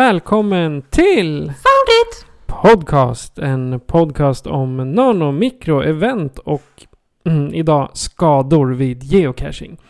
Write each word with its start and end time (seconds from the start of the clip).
Välkommen 0.00 0.82
till 0.82 1.36
Found 1.44 1.88
it! 2.02 2.26
Podcast. 2.46 3.38
En 3.38 3.80
podcast 3.80 4.46
om 4.46 4.76
nano, 4.92 5.32
mikro, 5.32 5.82
event 5.82 6.38
och 6.38 6.86
mm, 7.24 7.54
idag 7.54 7.90
skador 7.94 8.66
vid 8.74 9.02
geocaching. 9.02 9.80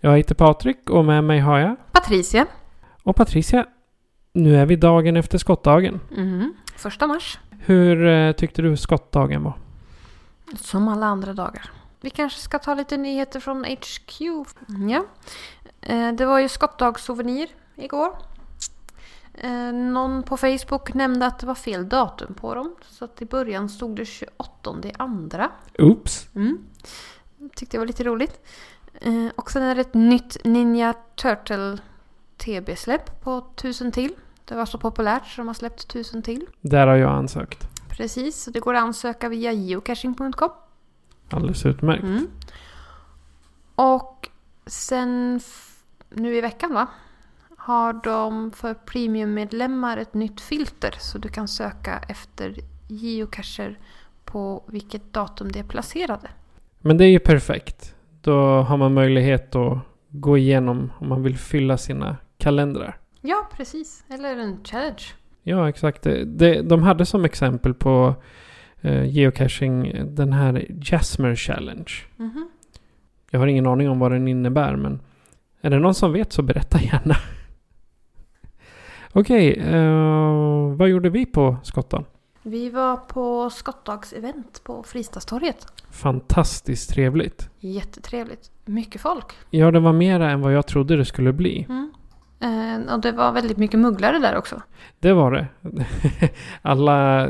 Jag 0.00 0.16
heter 0.16 0.34
Patrik 0.34 0.90
och 0.90 1.04
med 1.04 1.24
mig 1.24 1.40
har 1.40 1.58
jag 1.58 1.76
Patricia. 1.92 2.46
och 3.02 3.16
Patricia. 3.16 3.66
Nu 4.32 4.56
är 4.56 4.66
vi 4.66 4.76
dagen 4.76 5.16
efter 5.16 5.38
skottdagen. 5.38 6.00
Mhm. 6.16 6.54
Första 6.76 7.06
mars. 7.06 7.38
Hur 7.50 8.06
eh, 8.06 8.32
tyckte 8.32 8.62
du 8.62 8.76
skottdagen 8.76 9.44
var? 9.44 9.54
Som 10.56 10.88
alla 10.88 11.06
andra 11.06 11.32
dagar. 11.32 11.70
Vi 12.00 12.10
kanske 12.10 12.40
ska 12.40 12.58
ta 12.58 12.74
lite 12.74 12.96
nyheter 12.96 13.40
från 13.40 13.64
HQ. 13.64 14.20
Ja. 14.90 15.04
Eh, 15.80 16.12
Det 16.12 16.26
var 16.26 16.38
ju 16.38 16.48
skottdagssouvenir 16.48 17.48
igår. 17.76 18.16
Eh, 19.34 19.72
Någon 19.72 20.22
på 20.22 20.36
Facebook 20.36 20.94
nämnde 20.94 21.26
att 21.26 21.38
det 21.38 21.46
var 21.46 21.54
fel 21.54 21.88
datum 21.88 22.34
på 22.34 22.54
dem. 22.54 22.74
Så 22.88 23.04
att 23.04 23.22
i 23.22 23.24
början 23.24 23.68
stod 23.68 23.96
det 23.96 24.04
28 24.04 24.74
andra. 24.98 25.50
Oops. 25.78 26.28
Mm. 26.34 26.58
Tyckte 27.54 27.76
jag 27.76 27.80
var 27.80 27.86
lite 27.86 28.04
roligt. 28.04 28.46
Eh, 29.00 29.26
och 29.34 29.50
sen 29.50 29.62
är 29.62 29.74
det 29.74 29.80
ett 29.80 29.94
nytt 29.94 30.36
Ninja 30.44 30.94
Turtle 31.14 31.78
TB-släpp 32.36 33.20
på 33.22 33.38
1000 33.56 33.92
till. 33.92 34.14
Det 34.44 34.54
var 34.54 34.66
så 34.66 34.78
populärt 34.78 35.26
så 35.26 35.40
de 35.40 35.46
har 35.46 35.54
släppt 35.54 35.80
1000 35.80 36.22
till. 36.22 36.46
Där 36.60 36.86
har 36.86 36.96
jag 36.96 37.10
ansökt. 37.10 37.68
Precis, 37.90 38.42
så 38.42 38.50
det 38.50 38.60
går 38.60 38.74
att 38.74 38.82
ansöka 38.82 39.28
via 39.28 39.52
geocaching.com. 39.52 40.50
Alldeles 41.30 41.66
utmärkt. 41.66 42.02
Mm. 42.02 42.26
Och 43.74 44.28
sen 44.66 45.40
nu 46.10 46.36
i 46.36 46.40
veckan 46.40 46.74
va? 46.74 46.86
Har 47.66 47.92
de 47.92 48.50
för 48.50 48.74
premiummedlemmar 48.74 49.96
ett 49.96 50.14
nytt 50.14 50.40
filter 50.40 50.94
så 50.98 51.18
du 51.18 51.28
kan 51.28 51.48
söka 51.48 52.00
efter 52.08 52.54
geocacher 52.88 53.78
på 54.24 54.64
vilket 54.66 55.12
datum 55.12 55.52
de 55.52 55.58
är 55.58 55.64
placerade. 55.64 56.28
Men 56.80 56.96
det 56.96 57.04
är 57.04 57.08
ju 57.08 57.18
perfekt. 57.18 57.94
Då 58.20 58.60
har 58.62 58.76
man 58.76 58.94
möjlighet 58.94 59.54
att 59.54 59.78
gå 60.08 60.38
igenom 60.38 60.92
om 60.98 61.08
man 61.08 61.22
vill 61.22 61.38
fylla 61.38 61.76
sina 61.76 62.16
kalendrar. 62.38 62.98
Ja, 63.20 63.48
precis. 63.56 64.04
Eller 64.08 64.36
en 64.36 64.64
challenge. 64.64 65.02
Ja, 65.42 65.68
exakt. 65.68 66.02
Det, 66.26 66.62
de 66.62 66.82
hade 66.82 67.06
som 67.06 67.24
exempel 67.24 67.74
på 67.74 68.14
eh, 68.80 69.04
geocaching 69.04 69.92
den 70.14 70.32
här 70.32 70.66
Jasmer 70.82 71.34
Challenge. 71.36 71.92
Mhm. 72.16 72.48
Jag 73.30 73.40
har 73.40 73.46
ingen 73.46 73.66
aning 73.66 73.88
om 73.88 73.98
vad 73.98 74.12
den 74.12 74.28
innebär, 74.28 74.76
men 74.76 75.00
är 75.60 75.70
det 75.70 75.78
någon 75.78 75.94
som 75.94 76.12
vet 76.12 76.32
så 76.32 76.42
berätta 76.42 76.80
gärna. 76.80 77.14
Okej, 79.16 79.52
eh, 79.52 80.76
vad 80.76 80.88
gjorde 80.88 81.10
vi 81.10 81.26
på 81.26 81.56
Skottan? 81.62 82.04
Vi 82.42 82.70
var 82.70 82.96
på 82.96 83.50
skottdagsevent 83.50 84.64
på 84.64 84.82
Fristadstorget. 84.82 85.66
Fantastiskt 85.90 86.90
trevligt. 86.90 87.50
Jättetrevligt. 87.60 88.50
Mycket 88.64 89.00
folk. 89.00 89.24
Ja, 89.50 89.70
det 89.70 89.80
var 89.80 89.92
mera 89.92 90.30
än 90.30 90.40
vad 90.40 90.52
jag 90.52 90.66
trodde 90.66 90.96
det 90.96 91.04
skulle 91.04 91.32
bli. 91.32 91.66
Mm. 91.68 91.92
Eh, 92.40 92.94
och 92.94 93.00
det 93.00 93.12
var 93.12 93.32
väldigt 93.32 93.56
mycket 93.56 93.80
mugglare 93.80 94.18
där 94.18 94.36
också. 94.36 94.62
Det 95.00 95.12
var 95.12 95.30
det. 95.32 95.46
Alla, 96.62 97.28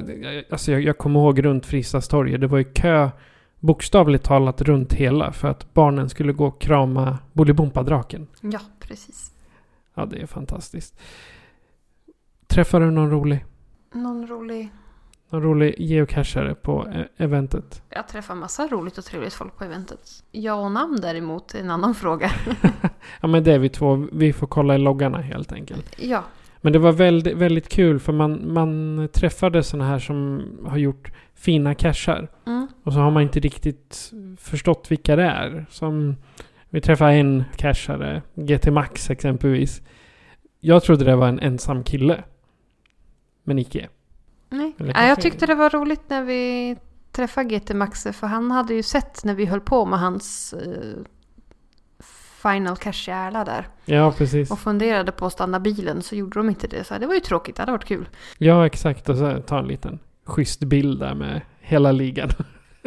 alltså 0.50 0.72
jag, 0.72 0.82
jag 0.82 0.98
kommer 0.98 1.20
ihåg 1.20 1.44
runt 1.44 1.66
Fristadstorget, 1.66 2.40
det 2.40 2.46
var 2.46 2.58
ju 2.58 2.64
kö 2.64 3.10
bokstavligt 3.60 4.24
talat 4.24 4.62
runt 4.62 4.92
hela 4.92 5.32
för 5.32 5.48
att 5.48 5.74
barnen 5.74 6.08
skulle 6.08 6.32
gå 6.32 6.46
och 6.46 6.60
krama 6.60 7.18
Bolibompa-draken. 7.32 8.26
Ja, 8.40 8.60
precis. 8.80 9.34
Ja, 9.94 10.06
det 10.06 10.22
är 10.22 10.26
fantastiskt. 10.26 11.00
Träffade 12.54 12.84
du 12.84 12.90
någon 12.90 13.10
rolig, 13.10 13.44
Någon 13.94 14.26
rolig... 14.26 14.68
någon 15.30 15.42
rolig 15.42 15.74
geocachare 15.78 16.54
på 16.54 16.86
e- 16.94 17.08
eventet? 17.16 17.82
Jag 17.90 18.08
träffar 18.08 18.34
massa 18.34 18.66
roligt 18.66 18.98
och 18.98 19.04
trevligt 19.04 19.32
folk 19.32 19.56
på 19.58 19.64
eventet. 19.64 20.00
Ja 20.32 20.54
och 20.54 20.72
namn 20.72 20.98
däremot 21.02 21.54
är 21.54 21.58
en 21.60 21.70
annan 21.70 21.94
fråga. 22.04 22.30
Ja, 23.20 23.28
men 23.28 23.44
det 23.44 23.52
är 23.52 23.58
vi 23.58 23.68
två. 23.68 24.08
Vi 24.12 24.32
får 24.32 24.46
kolla 24.46 24.74
i 24.74 24.78
loggarna 24.78 25.20
helt 25.20 25.52
enkelt. 25.52 25.96
ja. 25.98 26.22
Men 26.60 26.72
det 26.72 26.78
var 26.78 26.92
väldigt, 26.92 27.36
väldigt 27.36 27.68
kul 27.68 28.00
för 28.00 28.12
man, 28.12 28.52
man 28.52 29.08
träffade 29.12 29.62
sådana 29.62 29.88
här 29.90 29.98
som 29.98 30.42
har 30.66 30.78
gjort 30.78 31.12
fina 31.34 31.74
cachar. 31.74 32.28
Mm. 32.46 32.68
Och 32.84 32.92
så 32.92 32.98
har 32.98 33.10
man 33.10 33.22
inte 33.22 33.40
riktigt 33.40 34.12
förstått 34.38 34.86
vilka 34.90 35.16
det 35.16 35.22
är. 35.22 35.66
Som 35.70 36.16
vi 36.70 36.80
träffade 36.80 37.12
en 37.12 37.44
cashare, 37.56 38.22
GT 38.34 38.66
Max 38.72 39.10
exempelvis. 39.10 39.82
Jag 40.60 40.82
trodde 40.82 41.04
det 41.04 41.16
var 41.16 41.28
en 41.28 41.40
ensam 41.40 41.84
kille. 41.84 42.24
Men 43.44 43.58
icke. 43.58 43.88
Nej. 44.50 44.74
Ja, 44.76 45.06
jag 45.06 45.20
tyckte 45.20 45.46
det 45.46 45.54
var 45.54 45.70
roligt 45.70 46.02
när 46.08 46.22
vi 46.24 46.76
träffade 47.12 47.48
GT 47.48 47.74
Maxe 47.74 48.12
för 48.12 48.26
han 48.26 48.50
hade 48.50 48.74
ju 48.74 48.82
sett 48.82 49.24
när 49.24 49.34
vi 49.34 49.44
höll 49.44 49.60
på 49.60 49.84
med 49.84 49.98
hans 49.98 50.52
eh, 50.52 51.02
Final 52.42 52.76
Cash 52.76 53.08
Järla 53.08 53.44
där. 53.44 53.68
Ja, 53.84 54.12
precis. 54.12 54.50
Och 54.50 54.58
funderade 54.58 55.12
på 55.12 55.26
att 55.26 55.32
stanna 55.32 55.60
bilen 55.60 56.02
så 56.02 56.14
gjorde 56.14 56.38
de 56.38 56.48
inte 56.48 56.66
det. 56.66 56.84
Så 56.84 56.98
det 56.98 57.06
var 57.06 57.14
ju 57.14 57.20
tråkigt, 57.20 57.56
det 57.56 57.62
hade 57.62 57.72
varit 57.72 57.84
kul. 57.84 58.08
Ja, 58.38 58.66
exakt. 58.66 59.08
Och 59.08 59.16
så 59.16 59.40
ta 59.46 59.58
en 59.58 59.66
liten 59.66 59.98
schysst 60.24 60.60
bild 60.60 61.00
där 61.00 61.14
med 61.14 61.40
hela 61.60 61.92
ligan. 61.92 62.28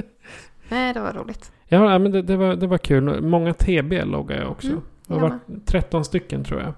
Nej, 0.69 0.93
det 0.93 0.99
var 0.99 1.13
roligt. 1.13 1.51
Ja, 1.65 1.99
men 1.99 2.11
det, 2.11 2.21
det, 2.21 2.37
var, 2.37 2.55
det 2.55 2.67
var 2.67 2.77
kul. 2.77 3.21
Många 3.21 3.53
TB 3.53 4.05
loggade 4.05 4.41
jag 4.41 4.51
också. 4.51 4.67
Mm, 4.67 4.81
det 5.07 5.15
varit 5.15 5.65
13 5.65 6.05
stycken 6.05 6.43
tror 6.43 6.61
jag. 6.61 6.73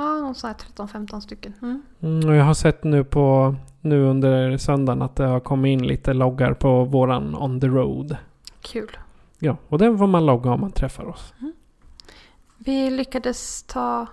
Ja, 0.00 0.18
någon 0.18 0.34
sån 0.34 0.48
här 0.48 0.56
13-15 0.86 1.20
stycken. 1.20 1.54
Mm. 1.62 1.82
Mm, 2.02 2.28
och 2.28 2.34
jag 2.36 2.44
har 2.44 2.54
sett 2.54 2.84
nu 2.84 3.04
på 3.04 3.54
nu 3.80 4.02
under 4.04 4.56
söndagen 4.56 5.02
att 5.02 5.16
det 5.16 5.24
har 5.26 5.40
kommit 5.40 5.70
in 5.70 5.86
lite 5.86 6.12
loggar 6.14 6.54
på 6.54 6.84
våran 6.84 7.34
On 7.34 7.60
the 7.60 7.66
Road. 7.66 8.16
Kul. 8.60 8.96
Ja, 9.38 9.56
och 9.68 9.78
den 9.78 9.98
får 9.98 10.06
man 10.06 10.26
logga 10.26 10.50
om 10.50 10.60
man 10.60 10.72
träffar 10.72 11.04
oss. 11.04 11.32
Vi 12.58 12.90
lyckades 12.90 13.62
ta 13.62 14.06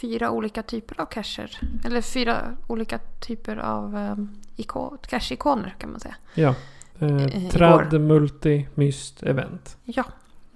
fyra 0.00 0.30
olika 0.30 0.62
typer 0.62 1.00
av 1.00 1.06
cacher. 1.06 1.58
Eller 1.84 2.00
fyra 2.02 2.36
olika 2.66 2.98
typer 2.98 3.56
av 3.56 3.94
um, 3.96 4.30
iko- 4.56 4.96
cache-ikoner 5.08 5.74
kan 5.78 5.90
man 5.90 6.00
säga. 6.00 6.14
Ja. 6.34 6.54
Eh, 6.98 7.08
Eh, 7.24 7.50
trad, 7.50 7.86
igår. 7.94 7.98
multi, 7.98 8.68
myst, 8.74 9.22
event. 9.22 9.76
Ja, 9.84 10.04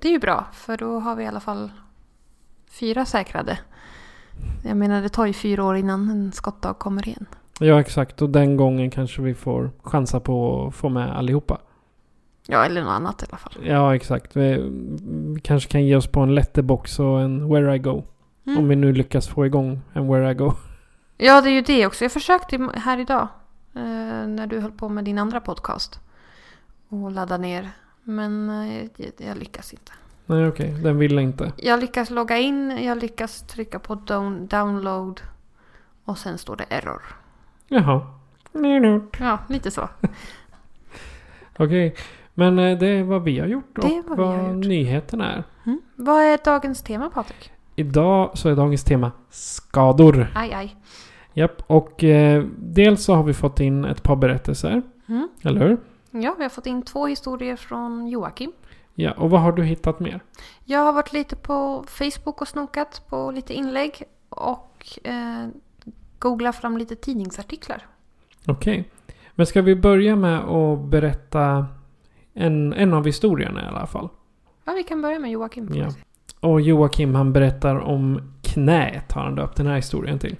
det 0.00 0.08
är 0.08 0.12
ju 0.12 0.18
bra 0.18 0.46
för 0.52 0.76
då 0.76 0.98
har 1.00 1.16
vi 1.16 1.24
i 1.24 1.26
alla 1.26 1.40
fall 1.40 1.70
fyra 2.70 3.04
säkrade. 3.04 3.58
Jag 4.62 4.76
menar 4.76 5.02
det 5.02 5.08
tar 5.08 5.26
ju 5.26 5.32
fyra 5.32 5.64
år 5.64 5.76
innan 5.76 6.10
en 6.10 6.32
skottdag 6.32 6.74
kommer 6.74 7.08
igen. 7.08 7.26
Ja, 7.60 7.80
exakt. 7.80 8.22
Och 8.22 8.30
den 8.30 8.56
gången 8.56 8.90
kanske 8.90 9.22
vi 9.22 9.34
får 9.34 9.70
chansa 9.82 10.20
på 10.20 10.66
att 10.66 10.74
få 10.74 10.88
med 10.88 11.16
allihopa. 11.16 11.60
Ja, 12.46 12.64
eller 12.64 12.82
något 12.82 12.90
annat 12.90 13.22
i 13.22 13.26
alla 13.28 13.38
fall. 13.38 13.52
Ja, 13.62 13.94
exakt. 13.94 14.36
Vi, 14.36 14.58
vi 15.34 15.40
kanske 15.40 15.70
kan 15.70 15.84
ge 15.84 15.96
oss 15.96 16.06
på 16.06 16.20
en 16.20 16.34
letterbox 16.34 16.98
och 16.98 17.20
en 17.20 17.48
Where 17.48 17.76
I 17.76 17.78
Go. 17.78 18.04
Mm. 18.46 18.58
Om 18.58 18.68
vi 18.68 18.76
nu 18.76 18.92
lyckas 18.92 19.28
få 19.28 19.46
igång 19.46 19.80
en 19.92 20.08
Where 20.08 20.30
I 20.30 20.34
Go. 20.34 20.52
Ja, 21.16 21.40
det 21.40 21.48
är 21.48 21.52
ju 21.52 21.60
det 21.60 21.86
också. 21.86 22.04
Jag 22.04 22.12
försökte 22.12 22.68
här 22.74 22.98
idag. 22.98 23.28
Eh, 23.74 24.26
när 24.26 24.46
du 24.46 24.60
höll 24.60 24.72
på 24.72 24.88
med 24.88 25.04
din 25.04 25.18
andra 25.18 25.40
podcast. 25.40 26.00
Och 26.88 27.10
ladda 27.10 27.36
ner. 27.36 27.70
Men 28.02 28.50
eh, 28.50 28.86
jag 29.18 29.38
lyckas 29.38 29.72
inte. 29.72 29.92
Nej, 30.26 30.48
okej. 30.48 30.74
Den 30.82 30.98
ville 30.98 31.22
inte. 31.22 31.52
Jag 31.56 31.80
lyckas 31.80 32.10
logga 32.10 32.38
in. 32.38 32.84
Jag 32.84 32.98
lyckas 32.98 33.42
trycka 33.42 33.78
på 33.78 33.94
down, 33.94 34.46
download. 34.46 35.20
Och 36.04 36.18
sen 36.18 36.38
står 36.38 36.56
det 36.56 36.64
error. 36.68 37.02
Jaha. 37.68 38.00
Ja, 39.20 39.38
lite 39.48 39.70
så. 39.70 39.88
Okej, 41.56 41.94
men 42.34 42.58
eh, 42.58 42.78
det 42.78 42.86
är 42.86 43.02
vad 43.02 43.22
vi 43.22 43.38
har 43.38 43.46
gjort 43.46 43.78
och 43.78 43.84
Det 43.88 43.96
är 43.96 44.02
vad 44.02 44.18
vi 44.18 44.24
har 44.24 44.36
vad 44.42 44.54
gjort. 44.56 44.66
nyheterna 44.66 45.32
är. 45.32 45.44
Mm. 45.66 45.80
Vad 45.96 46.22
är 46.22 46.38
dagens 46.44 46.82
tema 46.82 47.10
Patrik? 47.10 47.52
Idag 47.76 48.30
så 48.38 48.48
är 48.48 48.56
dagens 48.56 48.84
tema 48.84 49.12
skador. 49.30 50.26
Aj, 50.34 50.52
aj. 50.52 50.76
Japp, 51.32 51.62
och 51.66 52.04
eh, 52.04 52.44
dels 52.58 53.04
så 53.04 53.14
har 53.14 53.22
vi 53.22 53.34
fått 53.34 53.60
in 53.60 53.84
ett 53.84 54.02
par 54.02 54.16
berättelser, 54.16 54.82
Mm. 55.08 55.28
eller 55.42 55.60
hur? 55.60 55.76
Ja, 56.10 56.34
vi 56.38 56.42
har 56.42 56.50
fått 56.50 56.66
in 56.66 56.82
två 56.82 57.06
historier 57.06 57.56
från 57.56 58.08
Joakim. 58.08 58.52
Ja, 58.94 59.12
och 59.12 59.30
vad 59.30 59.40
har 59.40 59.52
du 59.52 59.64
hittat 59.64 60.00
mer? 60.00 60.20
Jag 60.64 60.80
har 60.80 60.92
varit 60.92 61.12
lite 61.12 61.36
på 61.36 61.84
Facebook 61.88 62.40
och 62.40 62.48
snokat 62.48 63.02
på 63.08 63.30
lite 63.30 63.54
inlägg 63.54 64.02
och 64.28 64.88
eh, 65.04 65.48
googlat 66.18 66.56
fram 66.56 66.78
lite 66.78 66.96
tidningsartiklar. 66.96 67.86
Okej. 68.46 68.90
Men 69.34 69.46
ska 69.46 69.62
vi 69.62 69.76
börja 69.76 70.16
med 70.16 70.38
att 70.38 70.84
berätta 70.84 71.66
en, 72.34 72.72
en 72.72 72.94
av 72.94 73.06
historierna 73.06 73.64
i 73.64 73.66
alla 73.66 73.86
fall? 73.86 74.08
Ja, 74.64 74.72
vi 74.72 74.82
kan 74.82 75.02
börja 75.02 75.18
med 75.18 75.30
Joakim. 75.30 75.68
Ja. 75.74 75.88
Och 76.40 76.60
Joakim 76.60 77.14
han 77.14 77.32
berättar 77.32 77.76
om 77.76 78.32
knät 78.42 79.12
har 79.12 79.22
han 79.22 79.34
döpt 79.34 79.56
den 79.56 79.66
här 79.66 79.76
historien 79.76 80.18
till. 80.18 80.36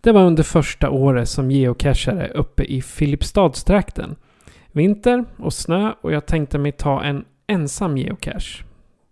Det 0.00 0.12
var 0.12 0.24
under 0.24 0.42
första 0.42 0.90
året 0.90 1.28
som 1.28 1.50
geocachare 1.50 2.28
uppe 2.28 2.62
i 2.62 2.82
Filipstadstrakten. 2.82 4.16
Vinter 4.72 5.24
och 5.36 5.52
snö 5.52 5.92
och 6.00 6.12
jag 6.12 6.26
tänkte 6.26 6.58
mig 6.58 6.72
ta 6.72 7.02
en 7.02 7.24
ensam 7.48 7.96
geocache. 7.96 8.64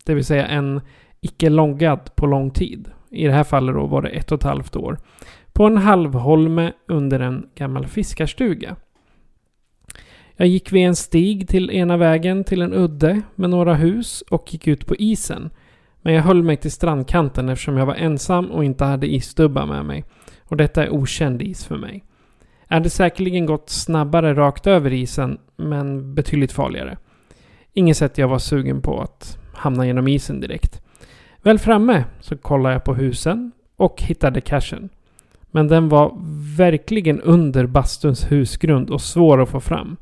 Det 0.04 0.14
vill 0.14 0.24
säga 0.24 0.46
en 0.46 0.80
icke 1.20 1.50
loggad 1.50 2.14
på 2.14 2.26
lång 2.26 2.50
tid. 2.50 2.90
I 3.10 3.26
det 3.26 3.32
här 3.32 3.44
fallet 3.44 3.74
då 3.74 3.86
var 3.86 4.02
det 4.02 4.08
ett 4.08 4.32
och 4.32 4.38
ett 4.38 4.44
halvt 4.44 4.76
år. 4.76 4.98
På 5.52 5.64
en 5.64 5.76
halvholme 5.76 6.72
under 6.88 7.20
en 7.20 7.46
gammal 7.54 7.86
fiskarstuga. 7.86 8.76
Jag 10.36 10.48
gick 10.48 10.72
vid 10.72 10.86
en 10.86 10.96
stig 10.96 11.48
till 11.48 11.70
ena 11.70 11.96
vägen 11.96 12.44
till 12.44 12.62
en 12.62 12.74
udde 12.74 13.22
med 13.34 13.50
några 13.50 13.74
hus 13.74 14.22
och 14.30 14.52
gick 14.52 14.66
ut 14.66 14.86
på 14.86 14.96
isen. 14.96 15.50
Men 16.02 16.14
jag 16.14 16.22
höll 16.22 16.42
mig 16.42 16.56
till 16.56 16.72
strandkanten 16.72 17.48
eftersom 17.48 17.76
jag 17.76 17.86
var 17.86 17.94
ensam 17.94 18.50
och 18.50 18.64
inte 18.64 18.84
hade 18.84 19.14
isdubbar 19.14 19.66
med 19.66 19.84
mig. 19.84 20.04
Och 20.44 20.56
detta 20.56 20.84
är 20.84 20.90
okänd 20.90 21.42
is 21.42 21.64
för 21.64 21.76
mig. 21.76 22.04
Jag 22.68 22.76
hade 22.76 22.90
säkerligen 22.90 23.46
gått 23.46 23.70
snabbare 23.70 24.34
rakt 24.34 24.66
över 24.66 24.92
isen, 24.92 25.38
men 25.56 26.14
betydligt 26.14 26.52
farligare. 26.52 26.96
Inget 27.78 27.96
sätt 27.96 28.18
jag 28.18 28.28
var 28.28 28.38
sugen 28.38 28.82
på 28.82 29.00
att 29.00 29.38
hamna 29.54 29.86
genom 29.86 30.08
isen 30.08 30.40
direkt. 30.40 30.80
Väl 31.42 31.58
framme 31.58 32.04
så 32.20 32.36
kollade 32.36 32.74
jag 32.74 32.84
på 32.84 32.94
husen 32.94 33.52
och 33.76 34.02
hittade 34.02 34.40
cachen. 34.40 34.88
Men 35.50 35.68
den 35.68 35.88
var 35.88 36.12
verkligen 36.56 37.20
under 37.20 37.66
bastuns 37.66 38.32
husgrund 38.32 38.90
och 38.90 39.00
svår 39.00 39.42
att 39.42 39.48
få 39.48 39.60
fram. 39.60 39.96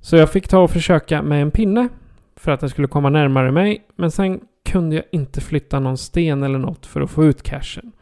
Så 0.00 0.16
jag 0.16 0.32
fick 0.32 0.48
ta 0.48 0.58
och 0.58 0.70
försöka 0.70 1.22
med 1.22 1.42
en 1.42 1.50
pinne 1.50 1.88
för 2.36 2.52
att 2.52 2.60
den 2.60 2.70
skulle 2.70 2.88
komma 2.88 3.10
närmare 3.10 3.52
mig. 3.52 3.86
Men 3.96 4.10
sen 4.10 4.40
kunde 4.64 4.96
jag 4.96 5.04
inte 5.12 5.40
flytta 5.40 5.80
någon 5.80 5.98
sten 5.98 6.42
eller 6.42 6.58
något 6.58 6.86
för 6.86 7.00
att 7.00 7.10
få 7.10 7.24
ut 7.24 7.42
cachen. 7.42 7.92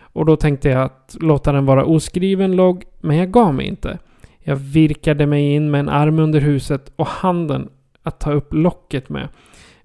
Och 0.00 0.26
då 0.26 0.36
tänkte 0.36 0.68
jag 0.68 0.82
att 0.82 1.16
låta 1.20 1.52
den 1.52 1.66
vara 1.66 1.84
oskriven 1.84 2.56
logg, 2.56 2.84
men 3.00 3.16
jag 3.16 3.30
gav 3.30 3.54
mig 3.54 3.66
inte. 3.66 3.98
Jag 4.38 4.56
virkade 4.56 5.26
mig 5.26 5.52
in 5.54 5.70
med 5.70 5.80
en 5.80 5.88
arm 5.88 6.18
under 6.18 6.40
huset 6.40 6.92
och 6.96 7.06
handen 7.06 7.68
att 8.06 8.20
ta 8.20 8.32
upp 8.32 8.54
locket 8.54 9.08
med. 9.08 9.28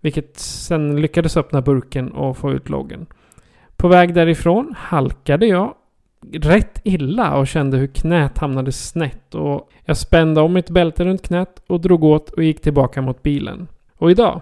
Vilket 0.02 0.40
sen 0.40 1.02
lyckades 1.02 1.38
öppna 1.38 1.62
burken 1.62 2.12
och 2.12 2.38
få 2.38 2.52
ut 2.52 2.70
loggen. 2.70 3.06
På 3.76 3.88
väg 3.88 4.14
därifrån 4.14 4.74
halkade 4.78 5.46
jag 5.46 5.74
rätt 6.32 6.82
illa 6.84 7.38
och 7.38 7.48
kände 7.48 7.78
hur 7.78 7.88
knät 7.88 8.38
hamnade 8.38 8.72
snett 8.72 9.36
och 9.36 9.70
jag 9.86 9.98
spände 9.98 10.42
om 10.42 10.54
mitt 10.54 10.70
bälte 10.70 11.06
runt 11.06 11.22
knät 11.22 11.64
och 11.68 11.82
drog 11.82 12.04
åt 12.04 12.30
och 12.30 12.44
gick 12.44 12.62
tillbaka 12.62 13.02
mot 13.02 13.24
bilen. 13.24 13.68
Och 13.98 14.12
idag, 14.12 14.42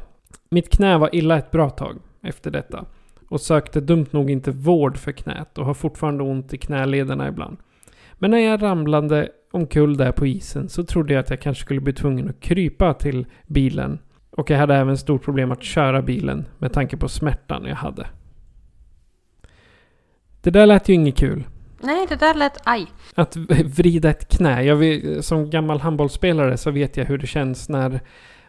mitt 0.49 0.69
knä 0.69 0.97
var 0.97 1.15
illa 1.15 1.37
ett 1.37 1.51
bra 1.51 1.69
tag 1.69 1.97
efter 2.21 2.51
detta 2.51 2.85
och 3.29 3.41
sökte 3.41 3.81
dumt 3.81 4.05
nog 4.11 4.29
inte 4.29 4.51
vård 4.51 4.97
för 4.97 5.11
knät 5.11 5.57
och 5.57 5.65
har 5.65 5.73
fortfarande 5.73 6.23
ont 6.23 6.53
i 6.53 6.57
knälederna 6.57 7.27
ibland. 7.27 7.57
Men 8.19 8.31
när 8.31 8.37
jag 8.37 8.61
ramlade 8.61 9.29
omkull 9.51 9.97
där 9.97 10.11
på 10.11 10.27
isen 10.27 10.69
så 10.69 10.83
trodde 10.83 11.13
jag 11.13 11.21
att 11.21 11.29
jag 11.29 11.41
kanske 11.41 11.63
skulle 11.63 11.81
bli 11.81 11.93
tvungen 11.93 12.29
att 12.29 12.39
krypa 12.39 12.93
till 12.93 13.25
bilen 13.47 13.99
och 14.31 14.49
jag 14.49 14.57
hade 14.57 14.75
även 14.75 14.97
stort 14.97 15.23
problem 15.23 15.51
att 15.51 15.63
köra 15.63 16.01
bilen 16.01 16.45
med 16.57 16.73
tanke 16.73 16.97
på 16.97 17.09
smärtan 17.09 17.65
jag 17.65 17.75
hade. 17.75 18.07
Det 20.41 20.49
där 20.49 20.65
lät 20.65 20.89
ju 20.89 20.93
inget 20.93 21.15
kul. 21.17 21.43
Nej, 21.81 22.05
det 22.09 22.15
där 22.15 22.33
lät 22.33 22.57
aj. 22.63 22.87
Att 23.15 23.35
vrida 23.65 24.09
ett 24.09 24.37
knä. 24.37 24.63
Jag 24.63 24.75
vet, 24.75 25.25
som 25.25 25.49
gammal 25.49 25.79
handbollsspelare 25.79 26.57
så 26.57 26.71
vet 26.71 26.97
jag 26.97 27.05
hur 27.05 27.17
det 27.17 27.27
känns 27.27 27.69
när 27.69 27.99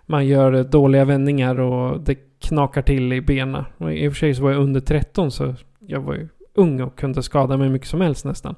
man 0.06 0.26
gör 0.26 0.64
dåliga 0.64 1.05
vändningar 1.05 1.61
och 1.61 2.00
det 2.00 2.14
knakar 2.40 2.82
till 2.82 3.12
i 3.12 3.20
benen. 3.20 3.64
Och 3.76 3.94
I 3.94 4.08
och 4.08 4.12
för 4.12 4.19
sig 4.19 4.34
så 4.34 4.43
var 4.43 4.50
jag 4.50 4.62
under 4.62 4.81
13 4.81 5.31
så 5.31 5.55
jag 5.78 6.00
var 6.00 6.14
ju 6.14 6.28
ung 6.55 6.81
och 6.81 6.99
kunde 6.99 7.23
skada 7.23 7.56
mig 7.56 7.69
mycket 7.69 7.88
som 7.88 8.00
helst 8.00 8.25
nästan. 8.25 8.55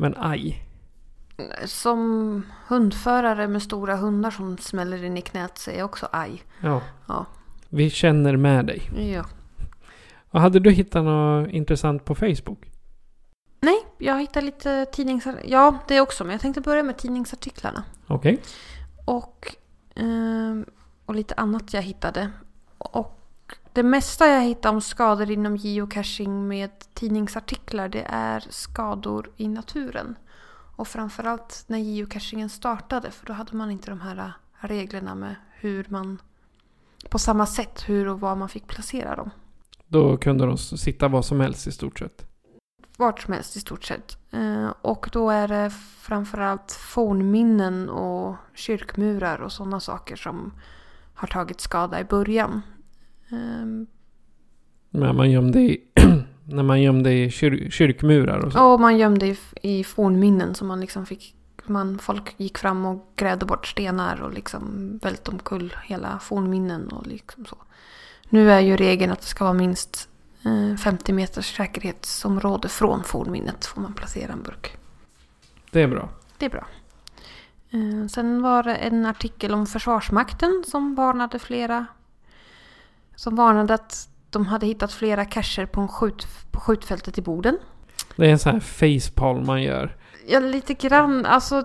Men 0.00 0.14
aj. 0.18 0.62
Som 1.64 2.42
hundförare 2.68 3.48
med 3.48 3.62
stora 3.62 3.96
hundar 3.96 4.30
som 4.30 4.58
smäller 4.58 5.04
in 5.04 5.16
i 5.16 5.22
knät 5.22 5.58
säger 5.58 5.78
jag 5.78 5.84
också 5.84 6.08
aj. 6.12 6.42
Ja. 6.60 6.82
Ja. 7.08 7.26
Vi 7.68 7.90
känner 7.90 8.36
med 8.36 8.66
dig. 8.66 8.90
Ja. 9.14 9.24
Och 10.30 10.40
hade 10.40 10.60
du 10.60 10.70
hittat 10.70 11.04
något 11.04 11.48
intressant 11.48 12.04
på 12.04 12.14
Facebook? 12.14 12.70
Nej, 13.60 13.86
jag 13.98 14.20
hittade 14.20 14.46
lite 14.46 14.86
tidningsartiklar. 14.92 15.50
Ja, 15.52 15.78
det 15.88 16.00
också. 16.00 16.24
Men 16.24 16.32
jag 16.32 16.40
tänkte 16.40 16.60
börja 16.60 16.82
med 16.82 16.98
tidningsartiklarna. 16.98 17.84
Okej. 18.06 18.42
Och, 19.04 19.56
ehm, 19.94 20.66
och 21.06 21.14
lite 21.14 21.34
annat 21.34 21.74
jag 21.74 21.82
hittade. 21.82 22.30
Och 22.78 23.19
det 23.72 23.82
mesta 23.82 24.26
jag 24.26 24.42
hittade 24.42 24.74
om 24.74 24.80
skador 24.80 25.30
inom 25.30 25.56
geocaching 25.56 26.48
med 26.48 26.70
tidningsartiklar 26.94 27.88
det 27.88 28.06
är 28.08 28.44
skador 28.50 29.30
i 29.36 29.48
naturen. 29.48 30.16
Och 30.76 30.88
framförallt 30.88 31.64
när 31.66 31.78
geocachingen 31.78 32.48
startade 32.48 33.10
för 33.10 33.26
då 33.26 33.32
hade 33.32 33.56
man 33.56 33.70
inte 33.70 33.90
de 33.90 34.00
här 34.00 34.32
reglerna 34.60 35.14
med 35.14 35.34
hur 35.50 35.86
man 35.88 36.22
på 37.08 37.18
samma 37.18 37.46
sätt 37.46 37.88
hur 37.88 38.08
och 38.08 38.20
var 38.20 38.36
man 38.36 38.48
fick 38.48 38.66
placera 38.66 39.16
dem. 39.16 39.30
Då 39.86 40.16
kunde 40.16 40.46
de 40.46 40.58
sitta 40.58 41.08
vad 41.08 41.24
som 41.24 41.40
helst 41.40 41.66
i 41.66 41.72
stort 41.72 41.98
sett. 41.98 42.26
Vart 42.96 43.20
som 43.20 43.34
helst 43.34 43.56
i 43.56 43.60
stort 43.60 43.84
sett. 43.84 44.18
Eh, 44.30 44.68
Och 44.82 45.08
då 45.12 45.30
är 45.30 45.48
det 45.48 45.70
framförallt 46.00 46.72
fornminnen 46.72 47.88
och 47.88 48.36
kyrkmurar 48.54 49.40
och 49.40 49.52
sådana 49.52 49.80
saker 49.80 50.16
som 50.16 50.52
har 51.14 51.28
tagit 51.28 51.60
skada 51.60 52.00
i 52.00 52.04
början. 52.04 52.62
Ehm, 53.32 53.86
När 54.90 55.12
man 55.12 55.30
gömde 55.30 55.60
i, 55.60 55.80
när 56.44 56.62
man 56.62 56.82
gömde 56.82 57.12
i 57.12 57.30
kyr, 57.30 57.70
kyrkmurar 57.70 58.38
och 58.38 58.52
så. 58.52 58.72
Och 58.72 58.80
man 58.80 58.98
gömde 58.98 59.26
i, 59.26 59.36
i 59.62 59.84
fornminnen 59.84 60.54
som 60.54 60.68
man 60.68 60.80
liksom 60.80 61.06
fick... 61.06 61.34
Man, 61.64 61.98
folk 61.98 62.34
gick 62.36 62.58
fram 62.58 62.84
och 62.86 63.12
grävde 63.16 63.46
bort 63.46 63.66
stenar 63.66 64.22
och 64.22 64.32
liksom 64.32 64.98
välte 65.02 65.30
omkull 65.30 65.74
hela 65.84 66.18
fornminnen 66.18 66.88
och 66.88 67.06
liksom 67.06 67.44
så. 67.44 67.56
Nu 68.28 68.50
är 68.50 68.60
ju 68.60 68.76
regeln 68.76 69.12
att 69.12 69.20
det 69.20 69.26
ska 69.26 69.44
vara 69.44 69.54
minst 69.54 70.08
eh, 70.44 70.76
50 70.76 71.12
meters 71.12 71.56
säkerhetsområde 71.56 72.68
från 72.68 73.04
fornminnet 73.04 73.66
får 73.66 73.80
man 73.80 73.94
placera 73.94 74.32
en 74.32 74.42
burk. 74.42 74.76
Det 75.70 75.80
är 75.82 75.88
bra. 75.88 76.08
Det 76.38 76.46
är 76.46 76.50
bra. 76.50 76.66
Eh, 77.70 78.06
Sen 78.08 78.42
var 78.42 78.62
det 78.62 78.74
en 78.74 79.06
artikel 79.06 79.54
om 79.54 79.66
Försvarsmakten 79.66 80.64
som 80.66 80.94
varnade 80.94 81.38
flera. 81.38 81.86
Som 83.20 83.36
varnade 83.36 83.74
att 83.74 84.08
de 84.30 84.46
hade 84.46 84.66
hittat 84.66 84.92
flera 84.92 85.24
cacher 85.24 85.66
på, 85.66 85.88
skjut, 85.88 86.26
på 86.50 86.60
skjutfältet 86.60 87.18
i 87.18 87.22
Boden. 87.22 87.58
Det 88.16 88.26
är 88.26 88.30
en 88.30 88.38
sån 88.38 88.52
här 88.52 88.60
facepalm 88.60 89.46
man 89.46 89.62
gör. 89.62 89.96
Ja, 90.26 90.40
lite 90.40 90.74
grann. 90.74 91.26
Alltså, 91.26 91.64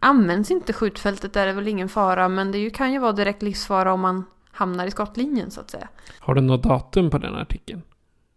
används 0.00 0.50
inte 0.50 0.72
skjutfältet 0.72 1.36
är 1.36 1.46
det 1.46 1.52
väl 1.52 1.68
ingen 1.68 1.88
fara. 1.88 2.28
Men 2.28 2.52
det 2.52 2.70
kan 2.70 2.92
ju 2.92 2.98
vara 2.98 3.12
direkt 3.12 3.42
livsfara 3.42 3.92
om 3.92 4.00
man 4.00 4.24
hamnar 4.52 4.86
i 4.86 4.90
skottlinjen 4.90 5.50
så 5.50 5.60
att 5.60 5.70
säga. 5.70 5.88
Har 6.20 6.34
du 6.34 6.40
något 6.40 6.62
datum 6.62 7.10
på 7.10 7.18
den 7.18 7.34
artikeln? 7.34 7.82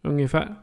Ungefär? 0.03 0.55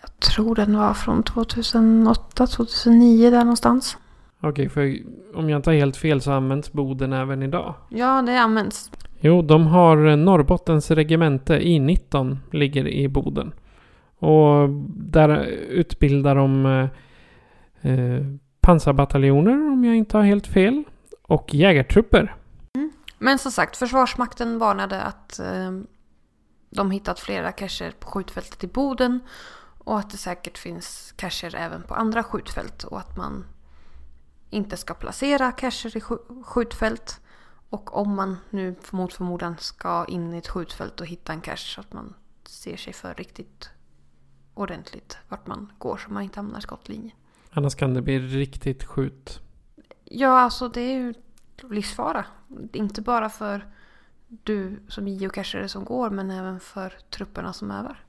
Jag 0.00 0.20
tror 0.20 0.54
den 0.54 0.78
var 0.78 0.94
från 0.94 1.22
2008, 1.22 2.46
2009 2.46 3.30
där 3.30 3.38
någonstans. 3.38 3.96
Okej, 4.40 4.68
för 4.68 4.98
om 5.34 5.50
jag 5.50 5.58
inte 5.58 5.70
har 5.70 5.74
helt 5.74 5.96
fel 5.96 6.20
så 6.20 6.32
används 6.32 6.72
Boden 6.72 7.12
även 7.12 7.42
idag. 7.42 7.74
Ja, 7.88 8.22
det 8.22 8.36
används. 8.36 8.90
Jo, 9.20 9.42
de 9.42 9.66
har 9.66 10.16
Norrbottens 10.16 10.90
regemente 10.90 11.58
I19 11.58 12.36
ligger 12.50 12.88
i 12.88 13.08
Boden. 13.08 13.52
Och 14.18 14.68
där 14.96 15.44
utbildar 15.68 16.34
de 16.34 16.66
eh, 16.66 17.92
eh, 17.92 18.24
pansarbataljoner 18.60 19.72
om 19.72 19.84
jag 19.84 19.96
inte 19.96 20.16
har 20.16 20.24
helt 20.24 20.46
fel. 20.46 20.84
Och 21.22 21.54
jägartrupper. 21.54 22.34
Mm. 22.74 22.92
Men 23.18 23.38
som 23.38 23.52
sagt, 23.52 23.76
Försvarsmakten 23.76 24.58
varnade 24.58 25.02
att 25.02 25.38
eh, 25.38 25.80
de 26.70 26.90
hittat 26.90 27.20
flera 27.20 27.52
cacher 27.52 27.92
på 28.00 28.08
skjutfältet 28.08 28.64
i 28.64 28.66
Boden 28.66 29.20
och 29.78 29.98
att 29.98 30.10
det 30.10 30.16
säkert 30.16 30.58
finns 30.58 31.14
cacher 31.16 31.54
även 31.56 31.82
på 31.82 31.94
andra 31.94 32.22
skjutfält 32.22 32.84
och 32.84 32.98
att 32.98 33.16
man 33.16 33.44
inte 34.50 34.76
ska 34.76 34.94
placera 34.94 35.52
cacher 35.52 35.96
i 35.96 36.00
skjutfält. 36.44 37.20
Och 37.76 37.96
om 37.96 38.14
man 38.14 38.36
nu 38.50 38.74
mot 38.90 39.12
förmodan 39.12 39.56
ska 39.58 40.04
in 40.08 40.34
i 40.34 40.38
ett 40.38 40.48
skjutfält 40.48 41.00
och 41.00 41.06
hitta 41.06 41.32
en 41.32 41.40
cache 41.40 41.56
så 41.74 41.80
att 41.80 41.92
man 41.92 42.14
ser 42.44 42.76
sig 42.76 42.92
för 42.92 43.14
riktigt 43.14 43.70
ordentligt 44.54 45.18
vart 45.28 45.46
man 45.46 45.72
går 45.78 45.96
så 45.96 46.12
man 46.12 46.22
inte 46.22 46.38
hamnar 46.38 46.58
i 46.58 46.62
skottlinjen. 46.62 47.10
Annars 47.50 47.74
kan 47.74 47.94
det 47.94 48.02
bli 48.02 48.18
riktigt 48.18 48.84
skjut. 48.84 49.40
Ja, 50.04 50.40
alltså 50.40 50.68
det 50.68 50.80
är 50.80 50.94
ju 50.94 51.14
livsfara. 51.70 52.24
Inte 52.72 53.02
bara 53.02 53.28
för 53.28 53.66
du 54.28 54.80
som 54.88 55.08
geocachare 55.08 55.68
som 55.68 55.84
går 55.84 56.10
men 56.10 56.30
även 56.30 56.60
för 56.60 56.94
trupperna 57.10 57.52
som 57.52 57.70
övar. 57.70 58.04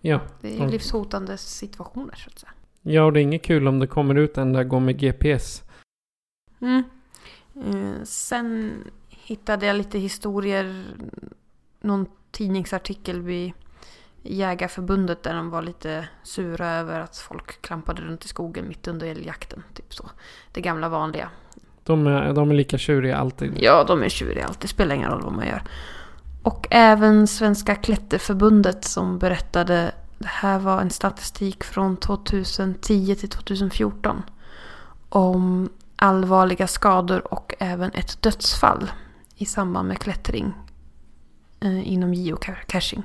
Ja. 0.00 0.20
Det 0.40 0.60
är 0.60 0.68
livshotande 0.68 1.36
situationer 1.36 2.14
så 2.14 2.30
att 2.30 2.38
säga. 2.38 2.52
Ja, 2.82 3.04
och 3.04 3.12
det 3.12 3.20
är 3.20 3.22
inget 3.22 3.44
kul 3.44 3.68
om 3.68 3.78
det 3.78 3.86
kommer 3.86 4.14
ut 4.14 4.38
en 4.38 4.52
där 4.52 4.64
går 4.64 4.80
med 4.80 4.98
GPS. 4.98 5.62
Mm. 6.60 6.82
Eh, 7.54 8.02
sen 8.04 8.72
hittade 9.30 9.66
jag 9.66 9.76
lite 9.76 9.98
historier. 9.98 10.84
Någon 11.80 12.06
tidningsartikel 12.30 13.22
vid 13.22 13.52
Jägarförbundet 14.22 15.22
där 15.22 15.34
de 15.34 15.50
var 15.50 15.62
lite 15.62 16.08
sura 16.22 16.70
över 16.70 17.00
att 17.00 17.16
folk 17.16 17.62
klampade 17.62 18.02
runt 18.02 18.24
i 18.24 18.28
skogen 18.28 18.68
mitt 18.68 18.88
under 18.88 19.06
älgjakten. 19.06 19.62
Typ 19.74 19.94
så. 19.94 20.10
Det 20.52 20.60
gamla 20.60 20.88
vanliga. 20.88 21.30
De 21.84 22.06
är, 22.06 22.32
de 22.32 22.50
är 22.50 22.54
lika 22.54 22.78
tjuriga 22.78 23.16
alltid. 23.16 23.52
Ja, 23.56 23.84
de 23.84 24.02
är 24.02 24.08
tjuriga 24.08 24.46
alltid. 24.46 24.62
Det 24.62 24.68
spelar 24.68 24.94
ingen 24.94 25.10
roll 25.10 25.22
vad 25.22 25.32
man 25.32 25.46
gör. 25.46 25.62
Och 26.42 26.66
även 26.70 27.26
Svenska 27.26 27.74
Klätterförbundet 27.74 28.84
som 28.84 29.18
berättade. 29.18 29.92
Det 30.18 30.28
här 30.28 30.58
var 30.58 30.80
en 30.80 30.90
statistik 30.90 31.64
från 31.64 31.96
2010 31.96 33.14
till 33.14 33.28
2014. 33.28 34.22
Om 35.08 35.68
allvarliga 35.96 36.66
skador 36.66 37.34
och 37.34 37.54
även 37.58 37.90
ett 37.92 38.22
dödsfall 38.22 38.90
i 39.40 39.44
samband 39.46 39.88
med 39.88 39.98
klättring 39.98 40.52
eh, 41.60 41.92
inom 41.92 42.14
geocaching. 42.14 43.02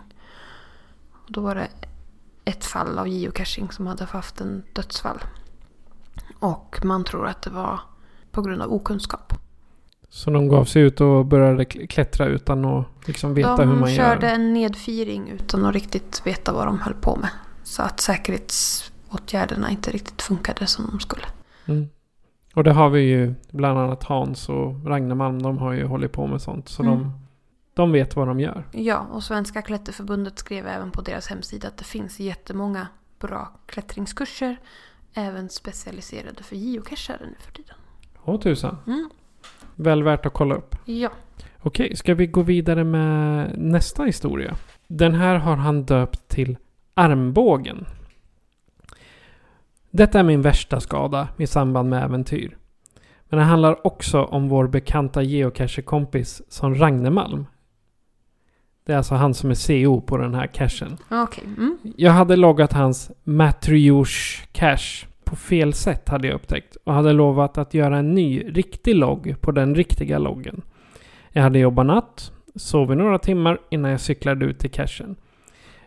Och 1.12 1.32
Då 1.32 1.42
var 1.42 1.56
det 1.56 1.68
ett 2.46 2.66
fall 2.66 3.00
av 3.00 3.08
geocaching 3.08 3.72
som 3.72 3.88
hade 3.88 4.06
haft 4.06 4.42
en 4.42 4.64
dödsfall. 4.74 5.24
Och 6.40 6.80
man 6.84 7.04
tror 7.04 7.28
att 7.28 7.42
det 7.42 7.50
var 7.50 7.80
på 8.32 8.42
grund 8.42 8.62
av 8.62 8.74
okunskap. 8.74 9.34
Så 10.10 10.30
de 10.32 10.48
gav 10.48 10.66
sig 10.66 10.82
ut 10.82 11.02
och 11.02 11.26
började 11.26 11.64
kl- 11.64 11.88
klättra 11.88 12.26
utan 12.26 12.66
att 12.66 12.86
liksom 13.06 13.34
veta 13.34 13.56
de 13.58 13.70
hur 13.70 13.80
man 13.80 13.96
körde 13.96 14.28
gör. 14.28 14.34
en 14.36 14.54
nedfiring 14.54 15.30
utan 15.30 15.66
att 15.66 15.74
riktigt 15.74 16.22
veta 16.26 16.54
vad 16.54 16.66
de 16.68 16.80
höll 16.80 16.94
på 16.94 17.16
med. 17.16 17.30
Så 17.64 17.82
att 17.82 18.00
säkerhetsåtgärderna 18.00 19.70
inte 19.72 19.92
riktigt 19.92 20.22
funkade 20.22 20.68
som 20.68 20.88
de 20.92 21.00
skulle. 21.00 21.26
Mm. 21.66 21.90
Och 22.56 22.64
det 22.64 22.72
har 22.72 22.90
vi 22.90 23.02
ju 23.02 23.34
bland 23.52 23.80
annat 23.80 24.04
Hans 24.04 24.50
och 24.50 24.86
Ragnar 24.86 25.16
Malm. 25.16 25.42
De 25.42 25.58
har 25.58 25.72
ju 25.74 25.86
hållit 25.86 26.12
på 26.12 26.28
med 26.28 26.42
sånt. 26.42 26.70
Så 26.70 26.84
Mm. 26.84 26.98
de, 27.00 27.12
de 27.74 27.92
vet 27.92 28.16
vad 28.16 28.28
de 28.28 28.40
gör. 28.40 28.64
Ja, 28.72 29.08
och 29.12 29.24
Svenska 29.24 29.62
Klätterförbundet 29.62 30.40
skrev 30.40 30.68
även 30.68 30.92
på 30.92 31.02
deras 31.02 31.28
hemsida 31.28 31.68
att 31.68 31.78
det 31.78 31.84
finns 31.84 32.20
jättemånga 32.20 32.88
bra 33.20 33.52
klättringskurser. 33.66 34.58
Även 35.14 35.50
specialiserade 35.50 36.44
för 36.44 36.56
geocachare 36.56 37.20
nu 37.22 37.36
för 37.40 37.52
tiden. 37.52 37.76
Åh 38.24 38.40
tusan. 38.40 38.78
Mm. 38.88 39.10
Väl 39.76 40.04
värt 40.04 40.26
att 40.26 40.34
kolla 40.34 40.56
upp. 40.56 40.76
Ja. 40.86 41.10
Okej, 41.62 41.96
ska 41.96 42.14
vi 42.16 42.28
gå 42.28 42.42
vidare 42.42 42.84
med 42.84 43.52
nästa 43.58 44.04
historia? 44.04 44.56
Den 44.88 45.14
här 45.16 45.36
har 45.36 45.56
han 45.56 45.84
döpt 45.86 46.28
till 46.28 46.58
Armbågen. 46.94 47.86
Detta 49.96 50.20
är 50.20 50.24
min 50.24 50.42
värsta 50.42 50.80
skada 50.80 51.28
i 51.38 51.48
samband 51.48 51.90
med 51.90 52.04
äventyr. 52.04 52.58
Men 53.30 53.40
det 53.40 53.46
handlar 53.46 53.88
också 53.88 54.24
om 54.24 54.50
vår 54.50 54.68
bekanta 54.68 55.22
geocache-kompis 55.22 56.42
som 56.50 56.76
Ragnemalm. 56.76 57.46
Det 58.86 58.94
är 58.94 58.98
alltså 58.98 59.16
han 59.16 59.34
som 59.34 59.50
är 59.50 59.56
CO 59.68 60.02
på 60.02 60.18
den 60.18 60.34
här 60.34 60.48
cachen. 60.48 60.98
Okej. 61.10 61.44
Mm. 61.58 61.78
Jag 61.98 62.12
hade 62.12 62.36
loggat 62.36 62.74
hans 62.74 63.12
Matryosh 63.24 64.48
cache 64.52 65.08
på 65.24 65.36
fel 65.36 65.74
sätt 65.74 66.10
hade 66.10 66.28
jag 66.28 66.36
upptäckt. 66.36 66.76
Och 66.84 66.94
hade 66.94 67.14
lovat 67.14 67.58
att 67.58 67.74
göra 67.74 67.98
en 67.98 68.16
ny 68.16 68.44
riktig 68.48 68.96
logg 68.96 69.36
på 69.42 69.52
den 69.52 69.76
riktiga 69.76 70.20
loggen. 70.20 70.62
Jag 71.32 71.44
hade 71.44 71.60
jobbat 71.60 71.86
natt, 71.86 72.32
sov 72.56 72.92
i 72.92 72.96
några 72.96 73.20
timmar 73.20 73.60
innan 73.70 73.92
jag 73.92 74.02
cyklade 74.02 74.46
ut 74.46 74.60
till 74.60 74.72
cachen. 74.72 75.16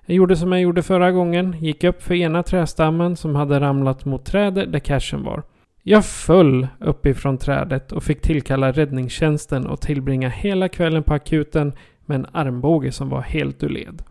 Jag 0.08 0.16
gjorde 0.16 0.36
som 0.36 0.52
jag 0.52 0.60
gjorde 0.60 0.82
förra 0.82 1.12
gången, 1.12 1.56
gick 1.60 1.84
upp 1.84 2.02
för 2.02 2.14
ena 2.14 2.42
trästammen 2.42 3.16
som 3.16 3.34
hade 3.34 3.60
ramlat 3.60 4.04
mot 4.04 4.24
trädet 4.24 4.72
där 4.72 4.78
cachen 4.78 5.22
var. 5.22 5.42
Jag 5.82 6.04
föll 6.04 6.68
uppifrån 6.80 7.38
trädet 7.38 7.92
och 7.92 8.02
fick 8.02 8.22
tillkalla 8.22 8.72
räddningstjänsten 8.72 9.66
och 9.66 9.80
tillbringa 9.80 10.28
hela 10.28 10.68
kvällen 10.68 11.02
på 11.02 11.14
akuten 11.14 11.72
med 12.06 12.14
en 12.14 12.26
armbåge 12.32 12.92
som 12.92 13.08
var 13.08 13.20
helt 13.20 13.62
ur 13.62 13.68
led. 13.68 14.02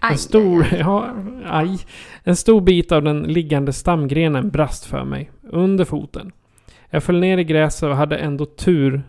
Aj, 0.00 0.12
En 0.12 0.18
stor, 0.18 0.62
aj, 0.62 0.68
aj. 0.72 0.78
ja, 0.80 1.14
aj. 1.46 1.78
En 2.24 2.36
stor 2.36 2.60
bit 2.60 2.92
av 2.92 3.02
den 3.02 3.22
liggande 3.22 3.72
stamgrenen 3.72 4.50
brast 4.50 4.84
för 4.84 5.04
mig, 5.04 5.30
under 5.42 5.84
foten. 5.84 6.32
Jag 6.90 7.02
föll 7.02 7.20
ner 7.20 7.38
i 7.38 7.44
gräset 7.44 7.88
och 7.88 7.96
hade 7.96 8.16
ändå 8.16 8.46
tur 8.46 9.02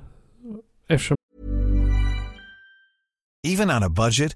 eftersom 0.88 1.16
Even 3.48 3.70
on 3.70 3.84
a 3.84 3.90
budget, 3.90 4.36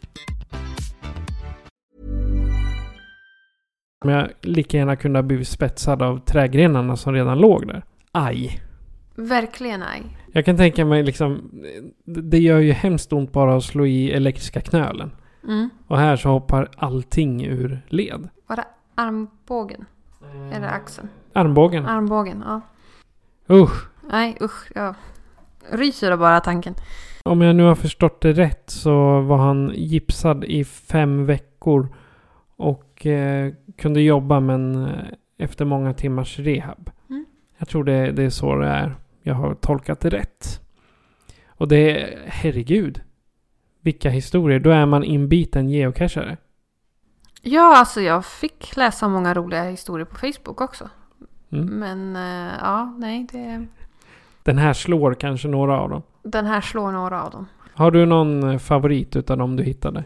jag 4.09 4.29
lika 4.41 4.77
gärna 4.77 4.95
kunde 4.95 5.19
ha 5.19 5.23
blivit 5.23 5.47
spetsad 5.47 6.01
av 6.01 6.19
trädgrenarna 6.19 6.97
som 6.97 7.13
redan 7.13 7.39
låg 7.39 7.67
där. 7.67 7.83
Aj. 8.11 8.61
Verkligen 9.15 9.83
aj. 9.83 10.01
Jag 10.31 10.45
kan 10.45 10.57
tänka 10.57 10.85
mig 10.85 11.03
liksom, 11.03 11.51
det 12.05 12.39
gör 12.39 12.59
ju 12.59 12.71
hemskt 12.71 13.13
ont 13.13 13.31
bara 13.31 13.55
att 13.55 13.63
slå 13.63 13.85
i 13.85 14.11
elektriska 14.11 14.61
knölen. 14.61 15.11
Mm. 15.43 15.69
Och 15.87 15.97
här 15.97 16.15
så 16.15 16.29
hoppar 16.29 16.69
allting 16.77 17.45
ur 17.45 17.81
led. 17.87 18.29
Var 18.47 18.55
det 18.55 18.65
armbågen? 18.95 19.85
Eller 20.53 20.67
axeln? 20.67 21.09
Armbågen. 21.33 21.85
Armbågen, 21.85 22.43
ja. 22.47 22.61
Usch. 23.55 23.89
Nej 24.09 24.37
usch, 24.41 24.71
jag 24.75 24.95
ryser 25.71 26.11
av 26.11 26.19
bara 26.19 26.39
tanken. 26.39 26.75
Om 27.23 27.41
jag 27.41 27.55
nu 27.55 27.63
har 27.63 27.75
förstått 27.75 28.21
det 28.21 28.33
rätt 28.33 28.63
så 28.69 29.21
var 29.21 29.37
han 29.37 29.71
gipsad 29.75 30.43
i 30.43 30.63
fem 30.63 31.25
veckor. 31.25 31.87
Och 32.61 33.05
eh, 33.05 33.53
kunde 33.77 34.01
jobba 34.01 34.39
men 34.39 34.85
eh, 34.85 35.03
efter 35.37 35.65
många 35.65 35.93
timmars 35.93 36.39
rehab. 36.39 36.89
Mm. 37.09 37.25
Jag 37.57 37.67
tror 37.67 37.83
det, 37.83 38.11
det 38.11 38.23
är 38.23 38.29
så 38.29 38.55
det 38.55 38.67
är. 38.67 38.95
Jag 39.23 39.35
har 39.35 39.53
tolkat 39.55 39.99
det 39.99 40.09
rätt. 40.09 40.61
Och 41.47 41.67
det 41.67 42.01
är, 42.01 42.19
herregud. 42.27 43.01
Vilka 43.81 44.09
historier. 44.09 44.59
Då 44.59 44.69
är 44.69 44.85
man 44.85 45.03
inbiten 45.03 45.69
geocachare. 45.69 46.37
Ja, 47.41 47.77
alltså 47.77 48.01
jag 48.01 48.25
fick 48.25 48.75
läsa 48.75 49.07
många 49.07 49.33
roliga 49.33 49.63
historier 49.63 50.05
på 50.05 50.15
Facebook 50.15 50.61
också. 50.61 50.89
Mm. 51.51 51.65
Men 51.65 52.15
eh, 52.15 52.53
ja, 52.61 52.95
nej, 52.99 53.27
det, 53.31 53.65
Den 54.43 54.57
här 54.57 54.73
slår 54.73 55.13
kanske 55.13 55.47
några 55.47 55.79
av 55.79 55.89
dem. 55.89 56.01
den 56.23 56.45
här 56.45 56.61
slår 56.61 56.91
några 56.91 57.23
av 57.23 57.31
dem. 57.31 57.47
Har 57.73 57.91
du 57.91 58.05
någon 58.05 58.49
eh, 58.49 58.57
favorit 58.57 59.15
utav 59.15 59.37
dem 59.37 59.55
du 59.55 59.63
hittade? 59.63 60.03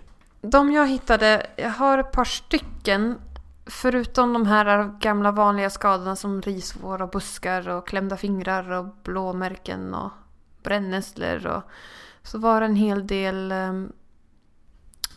De 0.51 0.71
jag 0.71 0.87
hittade, 0.87 1.45
jag 1.55 1.69
har 1.69 1.97
ett 1.97 2.11
par 2.11 2.25
stycken. 2.25 3.17
Förutom 3.65 4.33
de 4.33 4.45
här 4.45 4.99
gamla 4.99 5.31
vanliga 5.31 5.69
skadorna 5.69 6.15
som 6.15 6.41
risvår 6.41 7.01
och 7.01 7.09
buskar 7.09 7.69
och 7.69 7.87
klämda 7.87 8.17
fingrar 8.17 8.71
och 8.71 8.85
blåmärken 9.03 9.93
och 9.93 10.11
brännässlor 10.63 11.47
och 11.47 11.63
så 12.23 12.37
var 12.37 12.59
det 12.59 12.65
en 12.65 12.75
hel 12.75 13.07
del 13.07 13.51
um, 13.51 13.91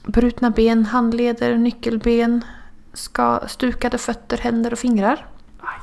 brutna 0.07 0.51
ben, 0.51 0.85
handleder, 0.85 1.57
nyckelben, 1.57 2.45
ska, 2.93 3.41
stukade 3.47 3.99
fötter, 3.99 4.37
händer 4.37 4.73
och 4.73 4.79
fingrar. 4.79 5.27